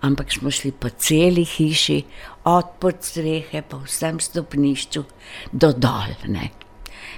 [0.00, 1.98] ampak smo šli po celi hiši,
[2.44, 5.04] od podstrehe, po vsem stopnišču
[5.52, 6.14] do dol.
[6.28, 6.50] Ne.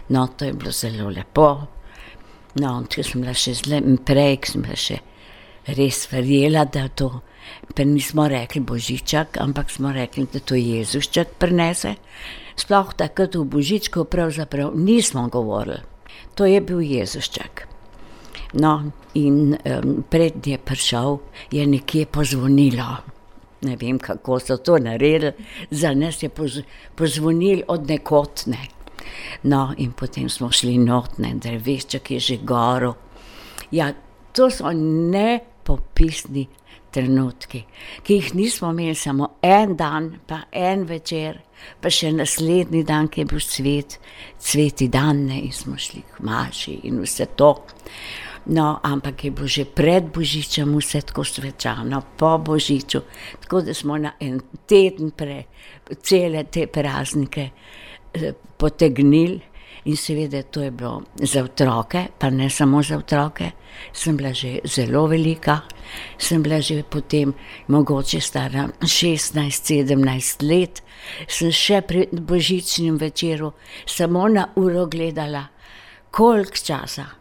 [0.08, 1.50] No, to je bilo zelo lepo.
[2.60, 4.98] No, če sem bila še zelo prej, sem bila še
[5.76, 7.12] res verjela, da to.
[7.74, 11.96] Pa nismo rekli božičak, ampak smo rekli, da to Jezušček prenese.
[12.58, 15.80] Sploh takrat v božičku pravzaprav nismo govorili.
[16.34, 17.69] To je bil Jezušček.
[18.52, 21.18] No, in um, pred je prišel,
[21.50, 22.96] je nekje pozvonilo.
[23.62, 25.32] Ne vem, kako so to naredili,
[25.70, 26.60] za nas je poz,
[26.94, 28.58] pozvonil od nekotne.
[29.42, 32.94] No, in potem smo šli notne, drevešček je že goro.
[33.70, 33.92] Ja,
[34.32, 34.72] to so
[35.64, 36.48] popisni
[36.90, 37.64] trenutki,
[38.02, 41.38] ki jih nismo imeli samo en dan, pa en večer,
[41.80, 43.98] pa še naslednji dan, ki je bil svet,
[44.38, 47.52] cveti dan, ne, in smo šli k maši in vse to.
[48.46, 53.00] No, ampak je bilo že pred Božičem vse tako svečano, po Božiču,
[53.40, 55.44] tako da smo na en teden prej
[56.02, 57.50] cele te praznike
[58.14, 59.40] eh, potegnili.
[59.84, 63.50] In seveda to je bilo za otroke, pa ne samo za otroke.
[63.92, 65.60] Sem bila že zelo velika,
[66.18, 67.32] sem bila že potem
[67.68, 70.82] mogoče stara 16-17 let,
[71.28, 73.52] sem še pri božičnem večeru
[73.86, 75.46] samo na uro gledala,
[76.10, 77.19] koliko časa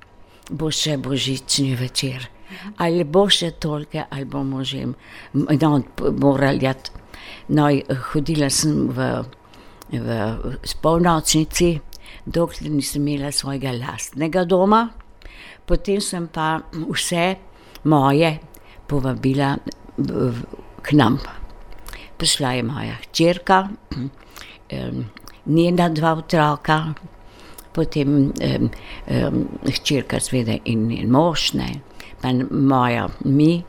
[0.49, 2.29] bo še božični večer.
[2.81, 4.85] Ali bo še toliko, ali bomo že
[5.33, 5.83] no,
[6.17, 6.91] morali jati.
[7.49, 7.69] No,
[8.13, 9.09] hodila sem v,
[9.93, 10.09] v
[10.81, 11.77] polnočnici
[12.25, 14.89] dokler nisem imela svojega lastnega doma,
[15.65, 17.37] potem sem pa vse
[17.83, 18.37] moje
[18.89, 19.55] povabila
[20.81, 21.19] k nam.
[22.19, 23.69] Prišla je moja hčerka,
[25.45, 26.93] njena dva otroka,
[27.73, 28.31] potem
[29.65, 31.69] hčerka, seveda, in njen mož, ne,
[32.21, 33.63] pa moja mi.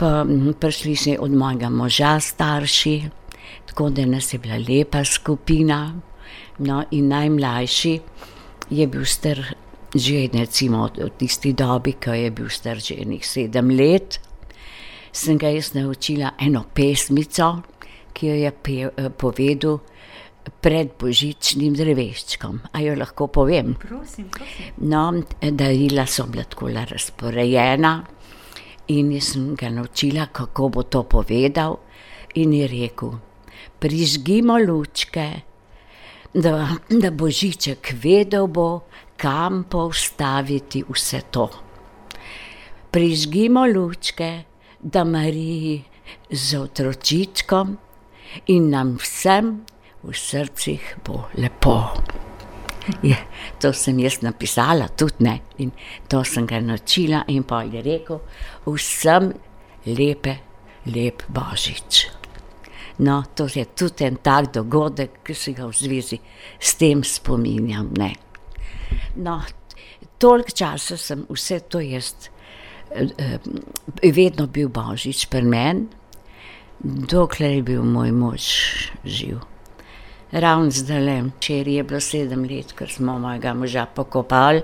[0.00, 0.24] Pa
[0.60, 2.94] prišli so od mojega moža starši,
[3.68, 6.00] tako da nas je bila lepa skupina.
[6.58, 8.00] No, in najmlajši
[8.70, 9.40] je bil star
[9.94, 14.20] že recimo v tisti dobi, ko je bil star že enih sedem let.
[15.12, 17.62] Sem ga jaz naučila eno pesmico,
[18.14, 18.76] ki jo je pe,
[19.18, 19.80] povedal
[20.60, 22.60] pred božičnim dreveščkom.
[22.72, 23.74] A jo lahko povem?
[23.80, 24.72] Prosim, prosim.
[24.90, 27.92] No, darila so bila tako razporejena
[28.90, 31.78] in jaz sem ga naučila, kako bo to povedal,
[32.34, 33.14] in je rekel:
[33.78, 35.28] Prižgimo lučke
[36.34, 38.80] da, da Božiček vedel bo,
[39.16, 41.48] kam postaviti vse to.
[42.90, 44.44] Prižgimo lučke,
[44.80, 45.84] da Mariji
[46.30, 47.76] z otročičkom
[48.46, 49.60] in nam vsem
[50.02, 51.76] v srcih bo lepo.
[53.02, 53.16] Je,
[53.60, 55.34] to sem jaz napisala, tudi ne.
[55.58, 55.70] In
[56.08, 58.20] to sem ga naučila, in pa je rekel:
[58.66, 59.32] Vsem
[59.86, 60.36] lepe,
[60.86, 62.08] lep Božič.
[63.00, 66.18] No, to je tudi en tak dogodek, ki se ga v zvezi
[66.60, 67.92] s tem spominjam.
[67.96, 68.10] Ne.
[69.16, 69.38] No,
[70.20, 72.28] toliko časa sem vse to jaz,
[72.92, 73.38] eh,
[74.02, 75.86] vedno bil božič pri meni,
[76.84, 78.44] dokler je bil moj mož
[79.04, 79.40] živ.
[80.32, 84.62] Ravno zdaj, včeraj je bilo sedem let, ker smo mojega moža pokopali.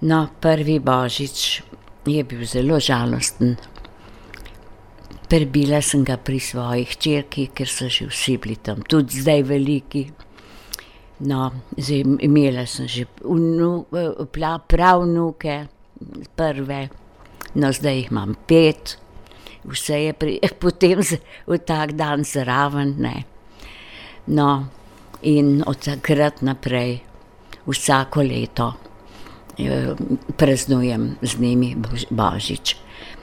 [0.00, 1.62] No, prvi božič
[2.06, 3.56] je bil zelo žalosten.
[5.28, 10.04] Prebila sem ga pri svoji hčerki, ker so že vsi bili tam, tudi zdaj veliki.
[11.20, 13.86] No, zdaj imela sem že vnu,
[14.66, 15.66] prav vnuke,
[16.34, 16.88] prve,
[17.54, 18.98] no zdaj jih imam pet,
[19.64, 20.98] vse je pri, potem
[21.46, 22.94] v tak dan zraven.
[22.98, 23.35] Ne.
[24.26, 24.66] No,
[25.22, 27.00] in od takrat naprej,
[27.66, 28.72] vsako leto
[29.58, 29.94] eh,
[30.36, 31.76] praznujem z njimi
[32.10, 32.76] božič.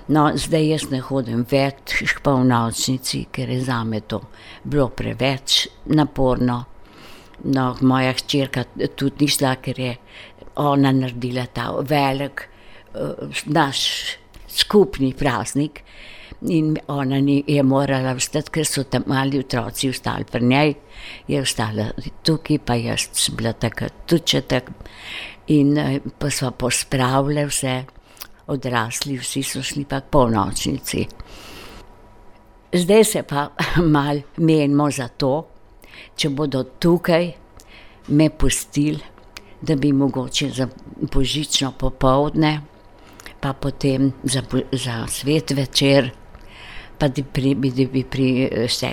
[0.07, 4.19] No, zdaj jaz ne hodim več k polnočnici, ker je za me to
[4.63, 6.63] bilo preveč naporno.
[7.43, 9.93] No, moja hčerka tudi ni šla, ker je
[10.59, 12.45] ona naredila ta velik
[12.95, 13.79] uh, naš
[14.47, 15.81] skupni praznik.
[16.49, 20.73] In ona ni, je morala vstati, ker so tam mali otroci ostali pri njej,
[21.27, 21.85] je ostala
[22.23, 23.87] tukaj, pa jaz sem bila tako.
[25.47, 27.83] In uh, pa smo pospravili vse
[28.47, 31.05] odrasli, vsi so šli pa po nočnici.
[32.73, 33.49] Zdaj se pa
[33.95, 35.47] mal menimo za to,
[36.15, 37.31] če bodo tukaj
[38.07, 38.99] me pustili,
[39.61, 40.67] da bi mogoče za
[41.13, 42.61] božično popovdne,
[43.39, 46.11] pa potem za, za svet večer,
[46.99, 48.27] pa da bi, da bi pri
[48.65, 48.89] vse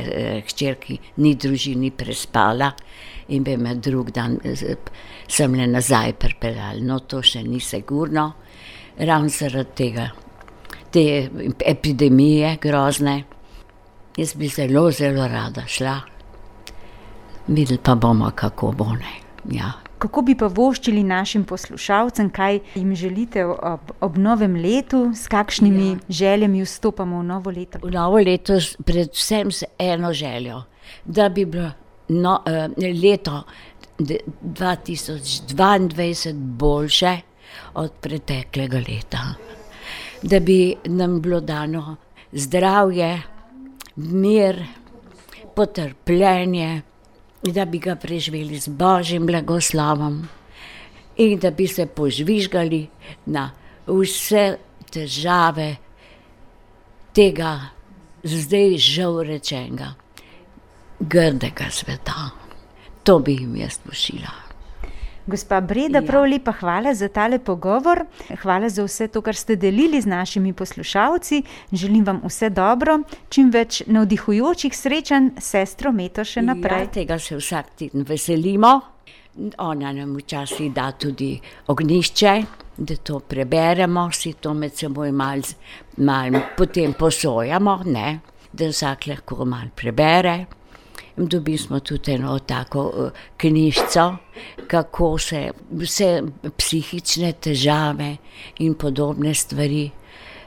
[0.49, 2.71] hčerki ni družini prespala
[3.29, 4.39] in bi me drug dan
[5.29, 6.83] sem le nazaj pripeljali.
[6.83, 8.33] No, to še ni sigurno
[8.99, 10.09] ravno zaradi tega,
[10.91, 11.29] te
[11.67, 13.23] epidemije grozne.
[14.17, 15.95] Jaz bi zelo, zelo rada šla,
[17.47, 19.15] videli pa bomo, kako bo ne.
[19.55, 19.71] Ja.
[20.01, 25.89] Kako bi pa voščili našim poslušalcem, kaj jim želite ob, ob novem letu, s kakšnimi
[25.91, 25.99] ja.
[26.09, 27.79] željami vstopamo v novo leto?
[27.83, 30.63] V novo leto, predvsem z eno željo,
[31.05, 31.71] da bi bilo
[32.09, 32.43] no,
[33.03, 33.43] leto
[33.99, 37.17] 2022 boljše
[37.75, 39.35] od preteklega leta.
[40.23, 41.97] Da bi nam bilo dano
[42.33, 43.23] zdravje,
[43.97, 44.65] mir,
[45.57, 46.83] potrpljenje,
[47.43, 50.29] da bi ga preživeli z božjim blagoslovom
[51.17, 52.87] in da bi se požvižgali
[53.27, 53.51] na
[53.87, 54.59] vse
[54.91, 55.77] težave,
[57.13, 57.71] tega
[58.25, 59.95] zdaj žal rečenega
[61.01, 62.31] grdega sveta.
[63.05, 64.50] To bi jim jaz pošila.
[65.27, 68.05] Gospa Breda, prav lepa hvala za tale pogovor.
[68.43, 71.43] Hvala za vse to, kar ste delili z našimi poslušalci.
[71.73, 72.99] Želim vam vse dobro,
[73.29, 76.87] čim več navdihujočih srečanj sestro Meto še naprej.
[76.87, 78.81] Ja, tega se vsak teden veselimo.
[79.59, 82.33] Ona nam včasih da tudi ognišče,
[82.77, 85.55] da to preberemo, si to med seboj malo
[85.97, 88.21] mal potem posojamo, ne?
[88.53, 90.60] da vsak lahko malo prebere.
[91.17, 94.17] Dobili smo tudi eno tako knjižico,
[94.67, 96.23] kako se vse
[96.57, 98.17] psihične težave
[98.59, 99.91] in podobne stvari,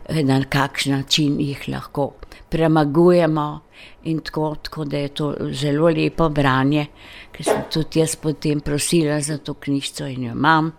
[0.10, 2.12] na kakšen način jih lahko
[2.50, 3.60] premagujemo.
[4.04, 6.86] In tako, tako da je to zelo lepo branje,
[7.32, 10.72] ker sem tudi jaz potem prosila za to knjižico in jo imam.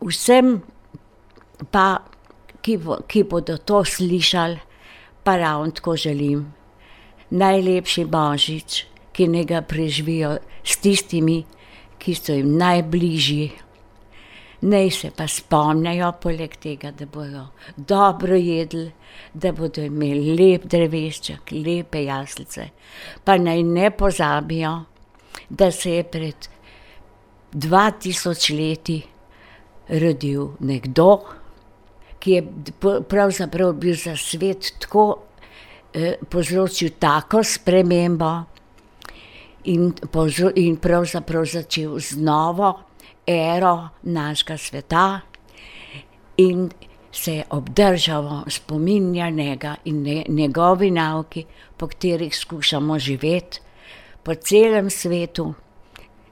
[0.00, 0.60] Vsem
[1.70, 1.86] pa,
[2.62, 4.58] ki, bo, ki bodo to slišali,
[5.24, 6.44] pa ravno tako želim
[7.34, 11.42] najlepši božič, ki ne ga preživijo s tistimi,
[11.98, 13.50] ki so jim najbližji.
[14.64, 18.86] Naj se pa spomnijo, poleg tega, da bodo dobro jedli,
[19.34, 22.70] da bodo imeli lep drevešček, lepe jaslice.
[23.24, 24.72] Pa naj ne pozabijo,
[25.50, 26.48] da se je pred
[27.52, 29.02] dva tisoč leti
[29.88, 31.10] rodil nekdo,
[32.18, 32.42] ki je
[33.08, 35.04] pravzaprav bil za svet tako
[36.28, 38.32] povzročil tako spremembo
[39.64, 39.92] in,
[40.54, 42.72] in pravzaprav začel z novo
[43.26, 45.20] ero našega sveta,
[46.36, 46.70] in
[47.12, 51.44] se je obdržal spominjanega in ne, njegovi nauki,
[51.76, 53.60] po katerih skušamo živeti
[54.22, 55.54] po celem svetu,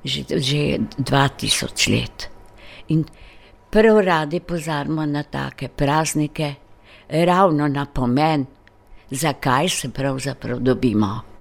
[0.05, 2.29] že, že dva tisoč let.
[2.89, 3.05] In
[3.71, 6.55] prav radi pozabimo na take praznike,
[7.09, 8.47] ravno na pomen
[9.13, 11.32] zakaj se pravzaprav dobimo.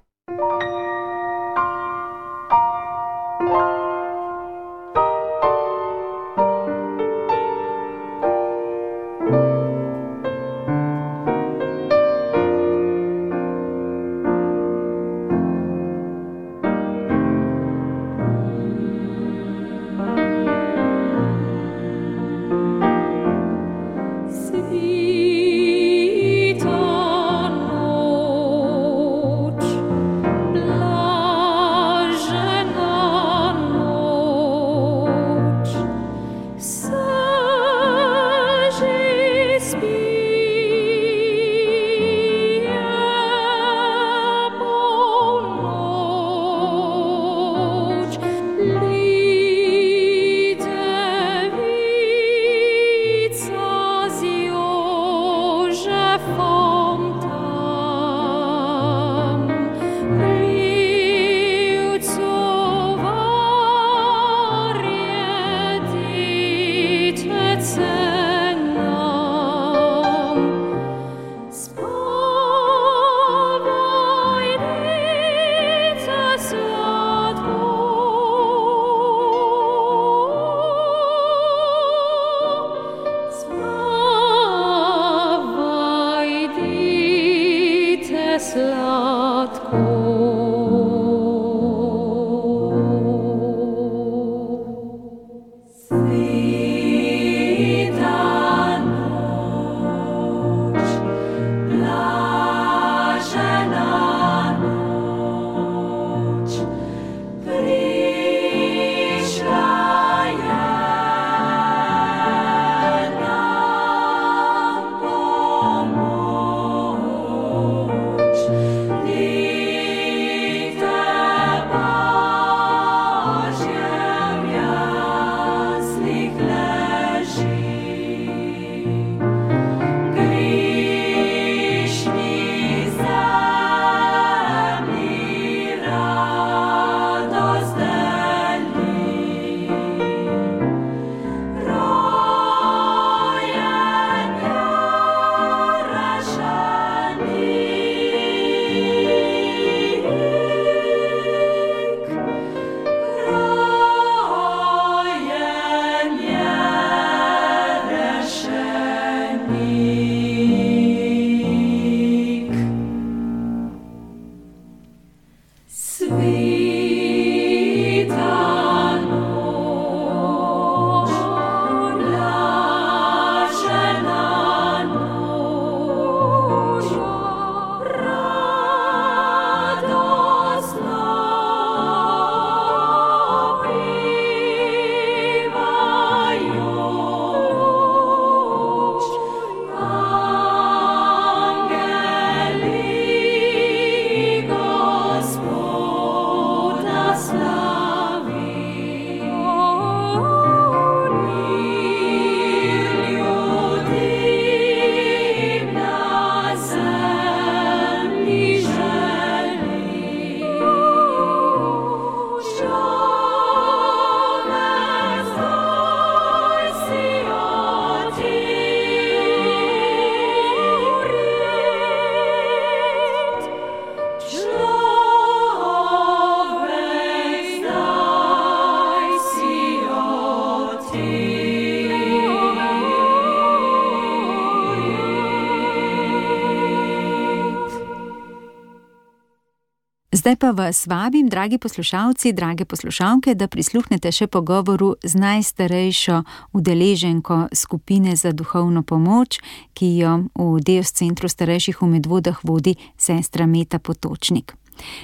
[240.32, 246.22] Zdaj pa vas vabim, dragi poslušalci, drage poslušalke, da prisluhnete še pogovoru z najstarejšo
[246.56, 249.42] udeleženko skupine za duhovno pomoč,
[249.76, 254.56] ki jo v Deus centru starejših v Medvodah vodi sestra Meta Potočnik.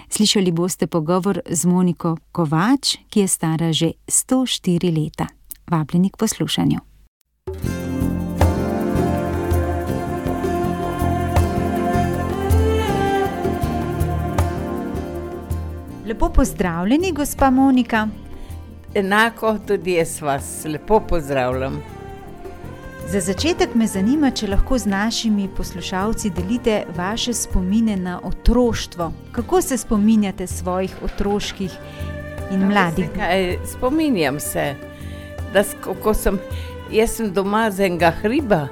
[0.08, 5.28] Slišali boste pogovor z Moniko Kovač, ki je stara že 104 leta.
[5.68, 6.97] Vabljeni k poslušanju.
[16.08, 18.08] Lepo pozdravljeni, gospa Monika.
[18.96, 21.84] Enako tudi jaz vas lepo pozdravljam.
[23.08, 29.12] Za začetek me zanima, če lahko z našimi poslušalci delite vaše spomine na otroštvo.
[29.32, 31.76] Kako se spominjate svojih otroških
[32.52, 33.10] in mladih?
[33.16, 34.76] Kaj, spominjam se,
[35.54, 35.64] da
[36.04, 36.40] ko sem,
[36.92, 38.68] jaz sem doma z enega hriba,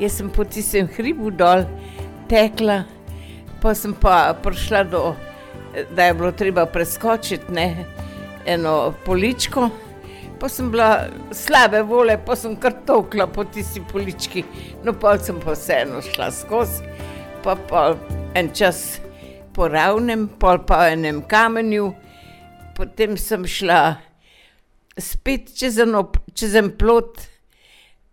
[0.00, 1.62] jaz sem po tistem hribu dol
[2.28, 2.82] tekla,
[3.62, 5.14] pa sem pa prišla do
[5.90, 7.84] da je bilo treba preskočiti ne,
[8.46, 9.70] eno poličko.
[10.40, 14.44] Pa sem bila slabe vole, pa sem kar tokla po tisti polički,
[14.84, 16.84] no pa sem pa vseeno šla skozi,
[17.44, 17.94] pa pa
[18.34, 19.00] en čas
[19.54, 21.92] po ravnem, pa enem kamenju,
[22.76, 23.96] potem sem šla
[25.00, 27.20] spet čez, eno, čez en plot,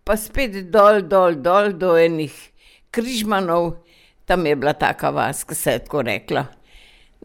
[0.08, 2.34] pa spet dol, dol, dol do enih
[2.92, 3.74] križmanov,
[4.26, 6.48] tam je bila taka vas, ki se je tako rekla.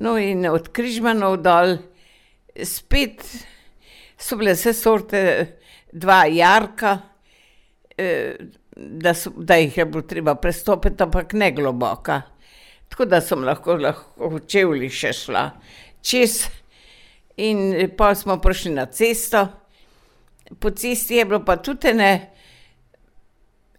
[0.01, 1.77] No, in od Križmanov dol,
[2.63, 3.25] spet
[4.19, 5.23] so bile vse sorte,
[5.93, 6.99] dva jarka,
[7.97, 12.23] da, so, da jih je bilo treba prestopiti, ampak ne globoka.
[12.89, 15.45] Tako da sem lahko, lahko v čevlji še šla
[16.03, 16.47] čez,
[17.37, 19.47] in pa smo prišli na cesto.
[20.59, 22.13] Po cesti je bilo pa tudi ene,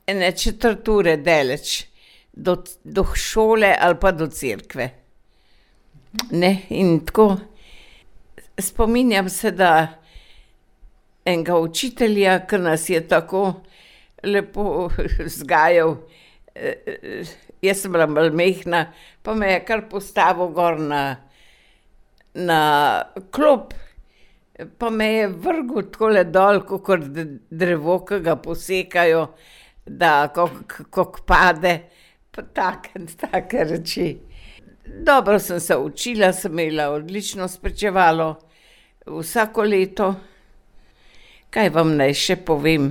[0.08, 1.86] ene četrt ure daleč
[2.34, 4.99] do, do šole ali pa do cerkve.
[6.32, 7.38] Ne, in tako
[8.58, 9.88] spominjam se, da
[11.26, 13.44] enega učitelja, ki nas je tako
[14.24, 14.90] lepo
[15.26, 15.96] vzgajal,
[17.62, 18.88] jaz sem bila malo majhna,
[19.22, 21.04] pa me je kar postavil gor na,
[22.34, 22.62] na
[23.32, 23.74] klop,
[24.78, 29.28] pa me je vrgel takole dol, kakor drevo, ki ga posekajo,
[29.86, 31.76] da kako pade,
[32.34, 34.10] pa take, take reči.
[34.90, 38.36] Dobro sem se učila, sem imela odlično spričevalo
[39.06, 40.16] vsako leto.
[41.50, 42.90] Kaj vam naj še povem?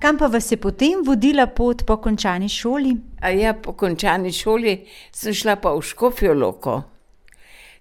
[0.00, 2.94] Kam pa vas je potem vodila pot po končani šoli?
[3.36, 4.78] Ja, po končani šoli
[5.12, 6.82] sem šla pa v Škofjo Loko.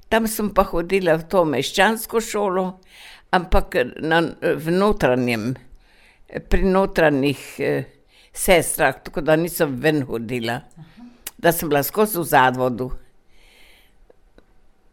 [0.09, 2.65] Tam sem pa hodila v to meščansko šolo,
[3.31, 5.53] ampak na, v notranjem,
[6.49, 7.87] pri notranjih eh,
[8.33, 10.61] sestrah, tako da nisem ven hodila
[11.37, 12.91] da sem bila skozi v zadvodu.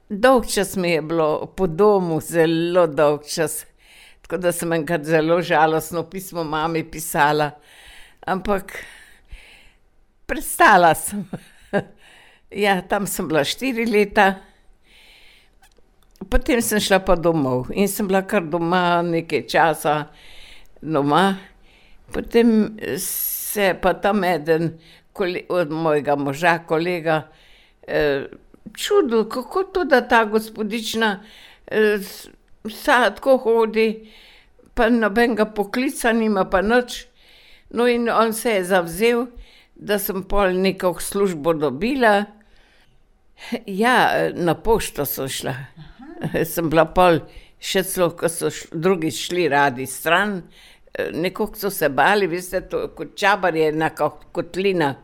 [0.08, 3.64] Dolg čas mi je bilo po domu, zelo dolg čas,
[4.22, 7.50] tako da sem enkrat zelo žalostno pismo mami pisala,
[8.26, 8.76] ampak
[10.26, 11.24] prestala sem.
[12.64, 14.34] ja, tam sem bila štiri leta,
[16.30, 19.96] potem sem šla pa domov in sem bila kar doma nekaj časa,
[20.82, 21.38] doma.
[22.12, 24.74] Potem se je pa tam eden
[25.48, 27.28] od mojega moža, kolega,
[27.86, 28.26] eh,
[28.76, 31.22] čudil, kako to, da ta gospodična
[31.66, 31.98] eh,
[32.90, 34.10] tako hodi,
[34.74, 37.06] pa nobenega poklica nima, pa noč.
[37.70, 39.26] No, in on se je zavzel,
[39.74, 42.24] da sem pol neko službo dobila.
[43.66, 45.54] Ja, na pošto sem šla.
[46.52, 47.18] Sem bila pol
[47.58, 50.38] še celo, ko so drugi šli radi stran.
[51.12, 54.94] Nekako so se bali, veste, to, kot čabar je ena kotlina,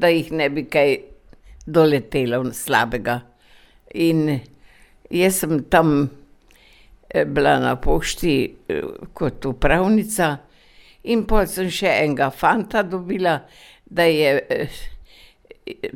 [0.00, 0.96] da jih ne bi kaj
[1.66, 3.20] doletelo slabega.
[3.94, 4.38] In
[5.10, 6.08] jaz sem tam
[7.08, 8.36] eh, bila na pošti
[8.68, 8.82] eh,
[9.14, 10.36] kot upravnica,
[11.02, 13.40] in pa sem še enega fanta dobila,
[13.84, 14.80] da je eh,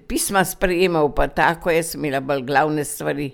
[0.08, 3.30] pisma sprejemal, pa tako, jaz sem imela bolj glavne stvari.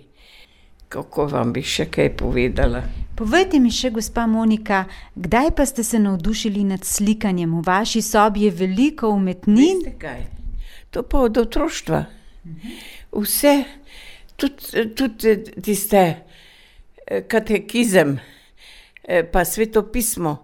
[0.90, 2.82] Kako vam bi še kaj povedala?
[3.14, 4.82] Povejte mi še, gospa Monika,
[5.14, 7.52] kdaj pa ste se navdušili nad slikanjem?
[7.60, 9.84] V vaši sobi je veliko umetnin.
[9.84, 10.39] Veste kaj?
[10.90, 12.04] To pa od otroštva.
[13.12, 13.64] Vse,
[14.36, 16.00] tudi, tudi tiste
[17.06, 18.18] eh, katekizem,
[19.04, 20.36] eh, pa svetopismo,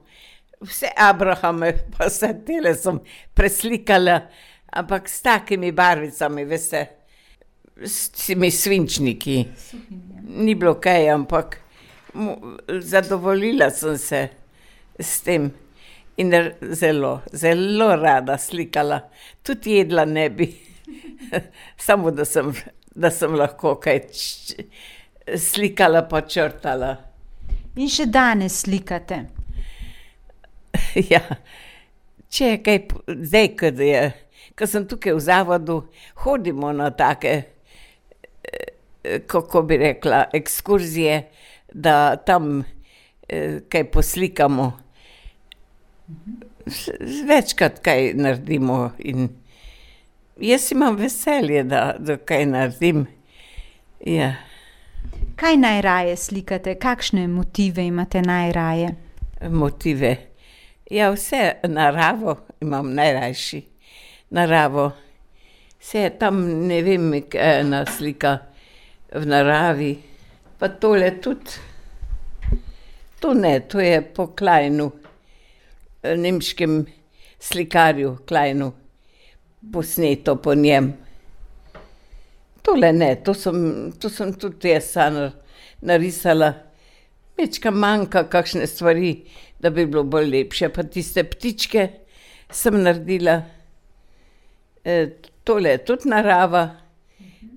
[0.60, 3.00] vse Abrahame, pa vse tele sem
[3.34, 4.20] preslikala,
[4.72, 6.86] ampak s takimi barvicami, veste,
[7.82, 9.44] s temi svinčniki.
[10.36, 11.60] Ni bilo kaj, ampak
[12.80, 14.28] zadovoljila sem se
[14.98, 15.50] s tem
[16.16, 16.32] in
[16.72, 19.00] zelo, zelo rada slikala,
[19.42, 20.48] tudi jedla ne bi,
[21.86, 22.54] samo da sem
[22.96, 24.00] da sem lahko kaj
[25.36, 26.94] slikala, pa črtala.
[27.76, 29.24] In še danes slikate.
[31.10, 31.20] Ja.
[32.32, 32.78] Če je kaj,
[33.28, 34.00] zdaj, ko je,
[34.56, 35.76] ko sem tukaj v zavodu,
[36.24, 37.32] hodimo na take,
[38.44, 41.20] eh, kako bi rekla, ekskurzije,
[41.72, 42.64] da tam
[43.28, 44.66] eh, kaj poslikamo.
[47.28, 49.28] Večkrat kaj naredimo in
[50.40, 53.06] jaz imam veselje, da, da kaj naredim.
[54.00, 54.34] Ja.
[55.36, 58.94] Kaj najraje slikate, kakšne motive imate najraje?
[59.50, 60.16] motive.
[60.90, 63.62] Ja, vse naravo imam najrajši.
[64.30, 64.90] Naravo.
[65.80, 68.38] Vse tam ne vem, kaj je ena slika
[69.12, 69.96] v naravi.
[70.58, 71.50] Pa tole tudi.
[73.20, 74.90] To ne, to je po eh,
[76.16, 76.84] nemškem
[77.38, 78.72] slikarju Kleinu,
[79.72, 80.92] posneto po njem.
[82.62, 85.30] Tole ne, to sem, to sem tudi jaz sama
[85.80, 86.52] narisala.
[87.36, 89.12] Večka manjka kakšne stvari,
[89.60, 90.68] da bi bilo bolj lepše.
[90.68, 91.88] Pa tiste ptičke
[92.50, 93.42] sem naredila.
[94.84, 95.06] E,
[95.44, 96.64] tole je tudi narava,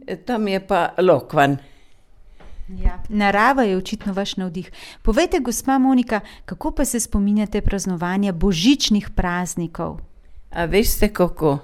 [0.07, 1.57] e, tam je pa lokvan.
[2.77, 3.03] Ja.
[3.09, 4.71] Narava je očitno vaš navdih.
[5.01, 9.99] Povejte, gospa Monika, kako pa se spominjate praznovanja božičnih praznikov?
[10.51, 11.57] A veste kako?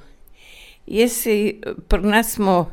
[0.86, 2.72] Jaz si, pri nas smo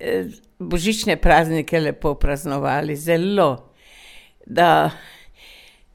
[0.00, 0.26] eh,
[0.58, 3.72] božične praznike lepo praznovali, zelo.
[4.46, 4.90] Da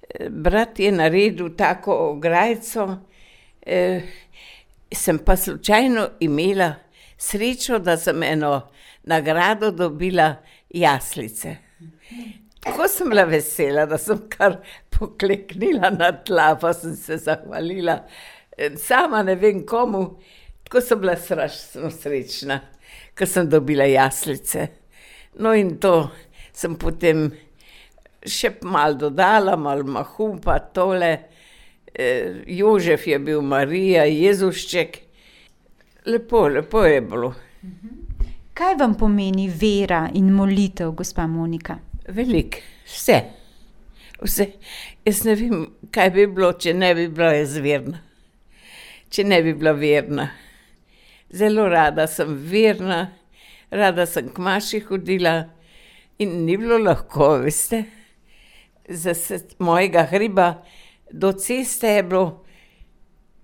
[0.09, 2.97] eh, brat je naredil tako ograjico,
[3.61, 4.01] eh,
[4.91, 6.73] sem pa slučajno imela
[7.17, 8.61] srečo, da sem eno
[9.03, 10.35] nagrado dobila
[10.73, 11.55] jaslice.
[12.61, 14.59] Tako sem bila vesela, da sem kar
[14.93, 18.03] pokleknila na tla, pa sem se zahvalila.
[18.77, 20.03] Sama ne vem komu,
[20.63, 22.59] tako sem bila strašno srečna,
[23.17, 24.67] ker sem dobila jaslice.
[25.39, 26.11] No in to
[26.53, 27.31] sem potem
[28.21, 31.11] še malo dodala, malo mahu, pa tole.
[31.91, 34.99] Eh, Jožef je bil Marija, Jezušček.
[36.05, 37.33] Lepo, lepo je bilo.
[38.61, 41.79] Kaj vam pomeni vera in molitev, gospa Monika?
[42.13, 43.15] Veliko, vse.
[44.21, 44.45] vse.
[45.05, 48.03] Jaz ne vem, kaj bi bilo, če ne bi bila jaz verna.
[49.09, 50.27] Če ne bi bila verna.
[51.33, 52.99] Zelo rada sem verna,
[53.73, 55.33] rada sem k maši hodila
[56.21, 57.81] in ni bilo lahko, veste.
[58.85, 59.17] Za
[59.57, 60.51] mojega hriba
[61.09, 62.25] do ceste je bilo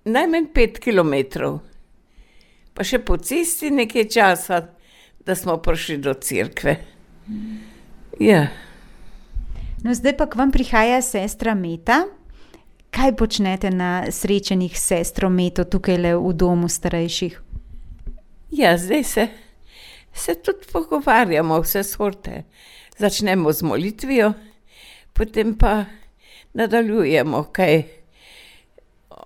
[0.06, 1.58] najmanj pet kilometrov.
[2.70, 4.66] Pa še po cesti nekaj časa,
[5.28, 6.76] da smo prišli do cerkve.
[8.20, 8.46] Ja.
[9.84, 12.06] No, zdaj pa k vam prihaja sestra Meta.
[12.90, 17.36] Kaj počnete na srečanjih s sestro Meto tukaj le v domu starejših?
[18.56, 19.26] Ja, zdaj se,
[20.16, 22.44] se tudi pogovarjamo, vse sorte.
[22.96, 24.32] Začnemo z molitvijo,
[25.12, 25.84] potem pa
[26.56, 27.82] nadaljujemo, kaj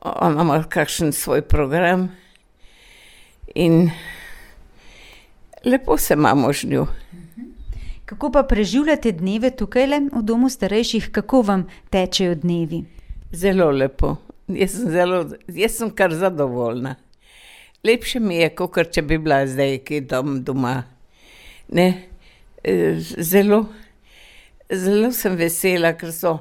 [0.03, 2.11] ona ima kakšen svoj program.
[3.55, 3.93] In
[5.65, 6.87] lepo se imamo z njo.
[8.05, 12.85] Kako pa preživljate dneve tukaj le v domu starejših, kako vam tečejo dnevi?
[13.33, 14.17] Zelo lepo.
[14.49, 16.95] Jaz sem, zelo, jaz sem kar zadovoljna.
[17.85, 20.83] Lepše mi je, kot če bi bila zdaj kje tam doma.
[21.69, 21.87] Ne?
[22.65, 23.65] Eh, Zelo,
[24.71, 26.37] zelo sem vesela, ker so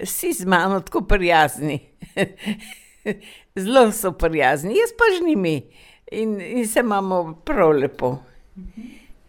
[0.00, 1.78] vsi z mano tako prijazni.
[3.64, 5.56] Zelo so prijazni, jaz pa z njimi
[6.12, 8.16] in, in se imamo prav lepo.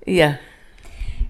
[0.05, 0.35] Ja.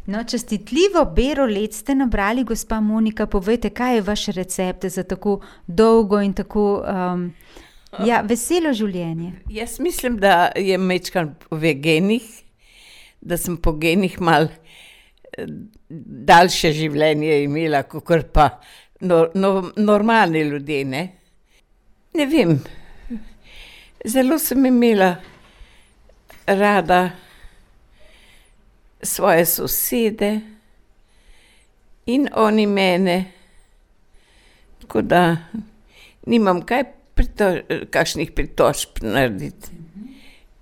[0.06, 3.26] No, čestitljivo bero let ste nabrali, gospa Monika.
[3.26, 7.34] Povejte, kaj je vaš recept za tako dolgo in tako um,
[8.06, 9.32] ja, veselo življenje?
[9.50, 12.28] Jaz mislim, da je mečkan v genih,
[13.22, 15.50] da sem po genih mal eh,
[16.30, 18.50] daljše življenje imela, kot pa
[19.02, 20.84] no, no, normalni ljudje.
[20.86, 21.06] Ne?
[22.16, 22.60] ne vem,
[24.06, 25.16] zelo sem imela
[26.48, 27.10] rada
[29.06, 30.39] svoje sosede
[32.06, 33.26] in oni mene,
[34.82, 35.38] tako da
[36.26, 36.84] nimam kaj
[37.16, 37.53] prito,
[37.89, 39.86] kakšnih pritožb narediti.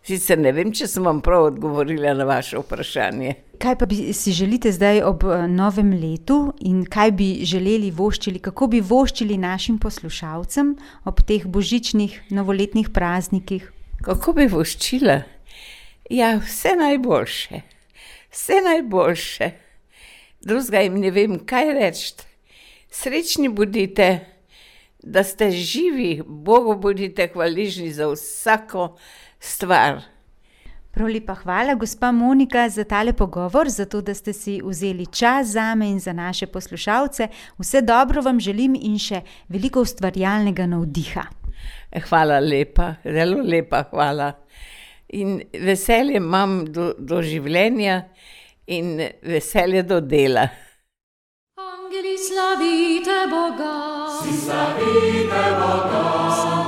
[0.03, 3.37] Sicer ne vem, če sem vam prav odgovorila na vaše vprašanje.
[3.63, 8.41] Kaj pa bi si želite zdaj ob eh, novem letu in kaj bi želeli voščili,
[8.43, 10.73] kako bi voščili našim poslušalcem
[11.07, 13.69] ob teh božičnih, novoletnih praznikih?
[14.03, 15.21] Kako bi voščila?
[16.11, 17.61] Ja, vse najboljše,
[18.33, 19.51] vse najboljše.
[20.41, 22.13] Drugega jim ne vem, kaj reči.
[22.91, 24.19] Srečni bodite,
[25.03, 28.95] da ste živi, Bogu bodite hvaležni za vsako
[29.39, 30.01] stvar.
[30.93, 35.47] Prav lepa hvala, gospa Monika, za tale pogovor, za to, da ste si vzeli čas
[35.47, 37.27] za me in za naše poslušalce.
[37.57, 41.23] Vse dobro vam želim in še veliko ustvarjalnega navdiha.
[42.09, 44.33] Hvala lepa, zelo lepa hvala.
[45.13, 47.99] In veselje imam do, do življenja
[48.65, 50.47] in veselje do dela.
[51.61, 53.73] Angeli slavite Boga,
[54.17, 56.62] si slavite Boga,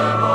[0.00, 0.29] slavite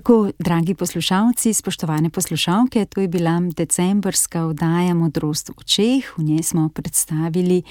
[0.00, 6.18] Tako, dragi poslušalci, spoštovane poslušalke, to je bila decembrska oddaja Modrost v očeh.
[6.18, 7.62] V njej smo predstavili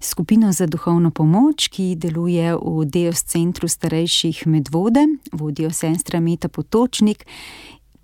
[0.00, 5.02] skupino za duhovno pomoč, ki deluje v Deos centru starejših Medvode,
[5.32, 7.26] vodijo sestra Meta Potočnik.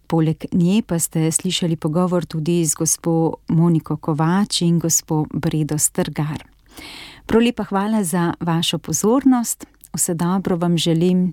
[0.07, 6.43] Poleg nje pa ste slišali pogovor tudi z gospo Moniko Kovač in gospo Bredo Strgar.
[7.27, 11.33] Prav lepa hvala za vašo pozornost, vse dobro vam želim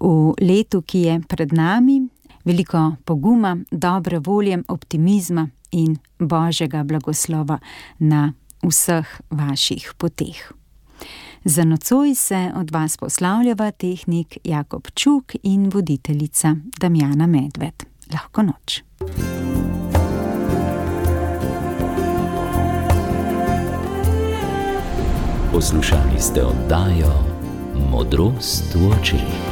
[0.00, 2.00] v letu, ki je pred nami,
[2.44, 7.58] veliko poguma, dobre volje, optimizma in božjega blagoslova
[7.98, 8.32] na
[8.62, 10.52] vseh vaših poteh.
[11.44, 17.84] Za nocoj se od vas poslavljava tehnik Jakob Čuk in voditeljica Damjana Medved.
[18.12, 18.82] Lahko noč.
[25.52, 27.12] Poslušali ste oddajo
[27.90, 29.49] Modrost v očeh.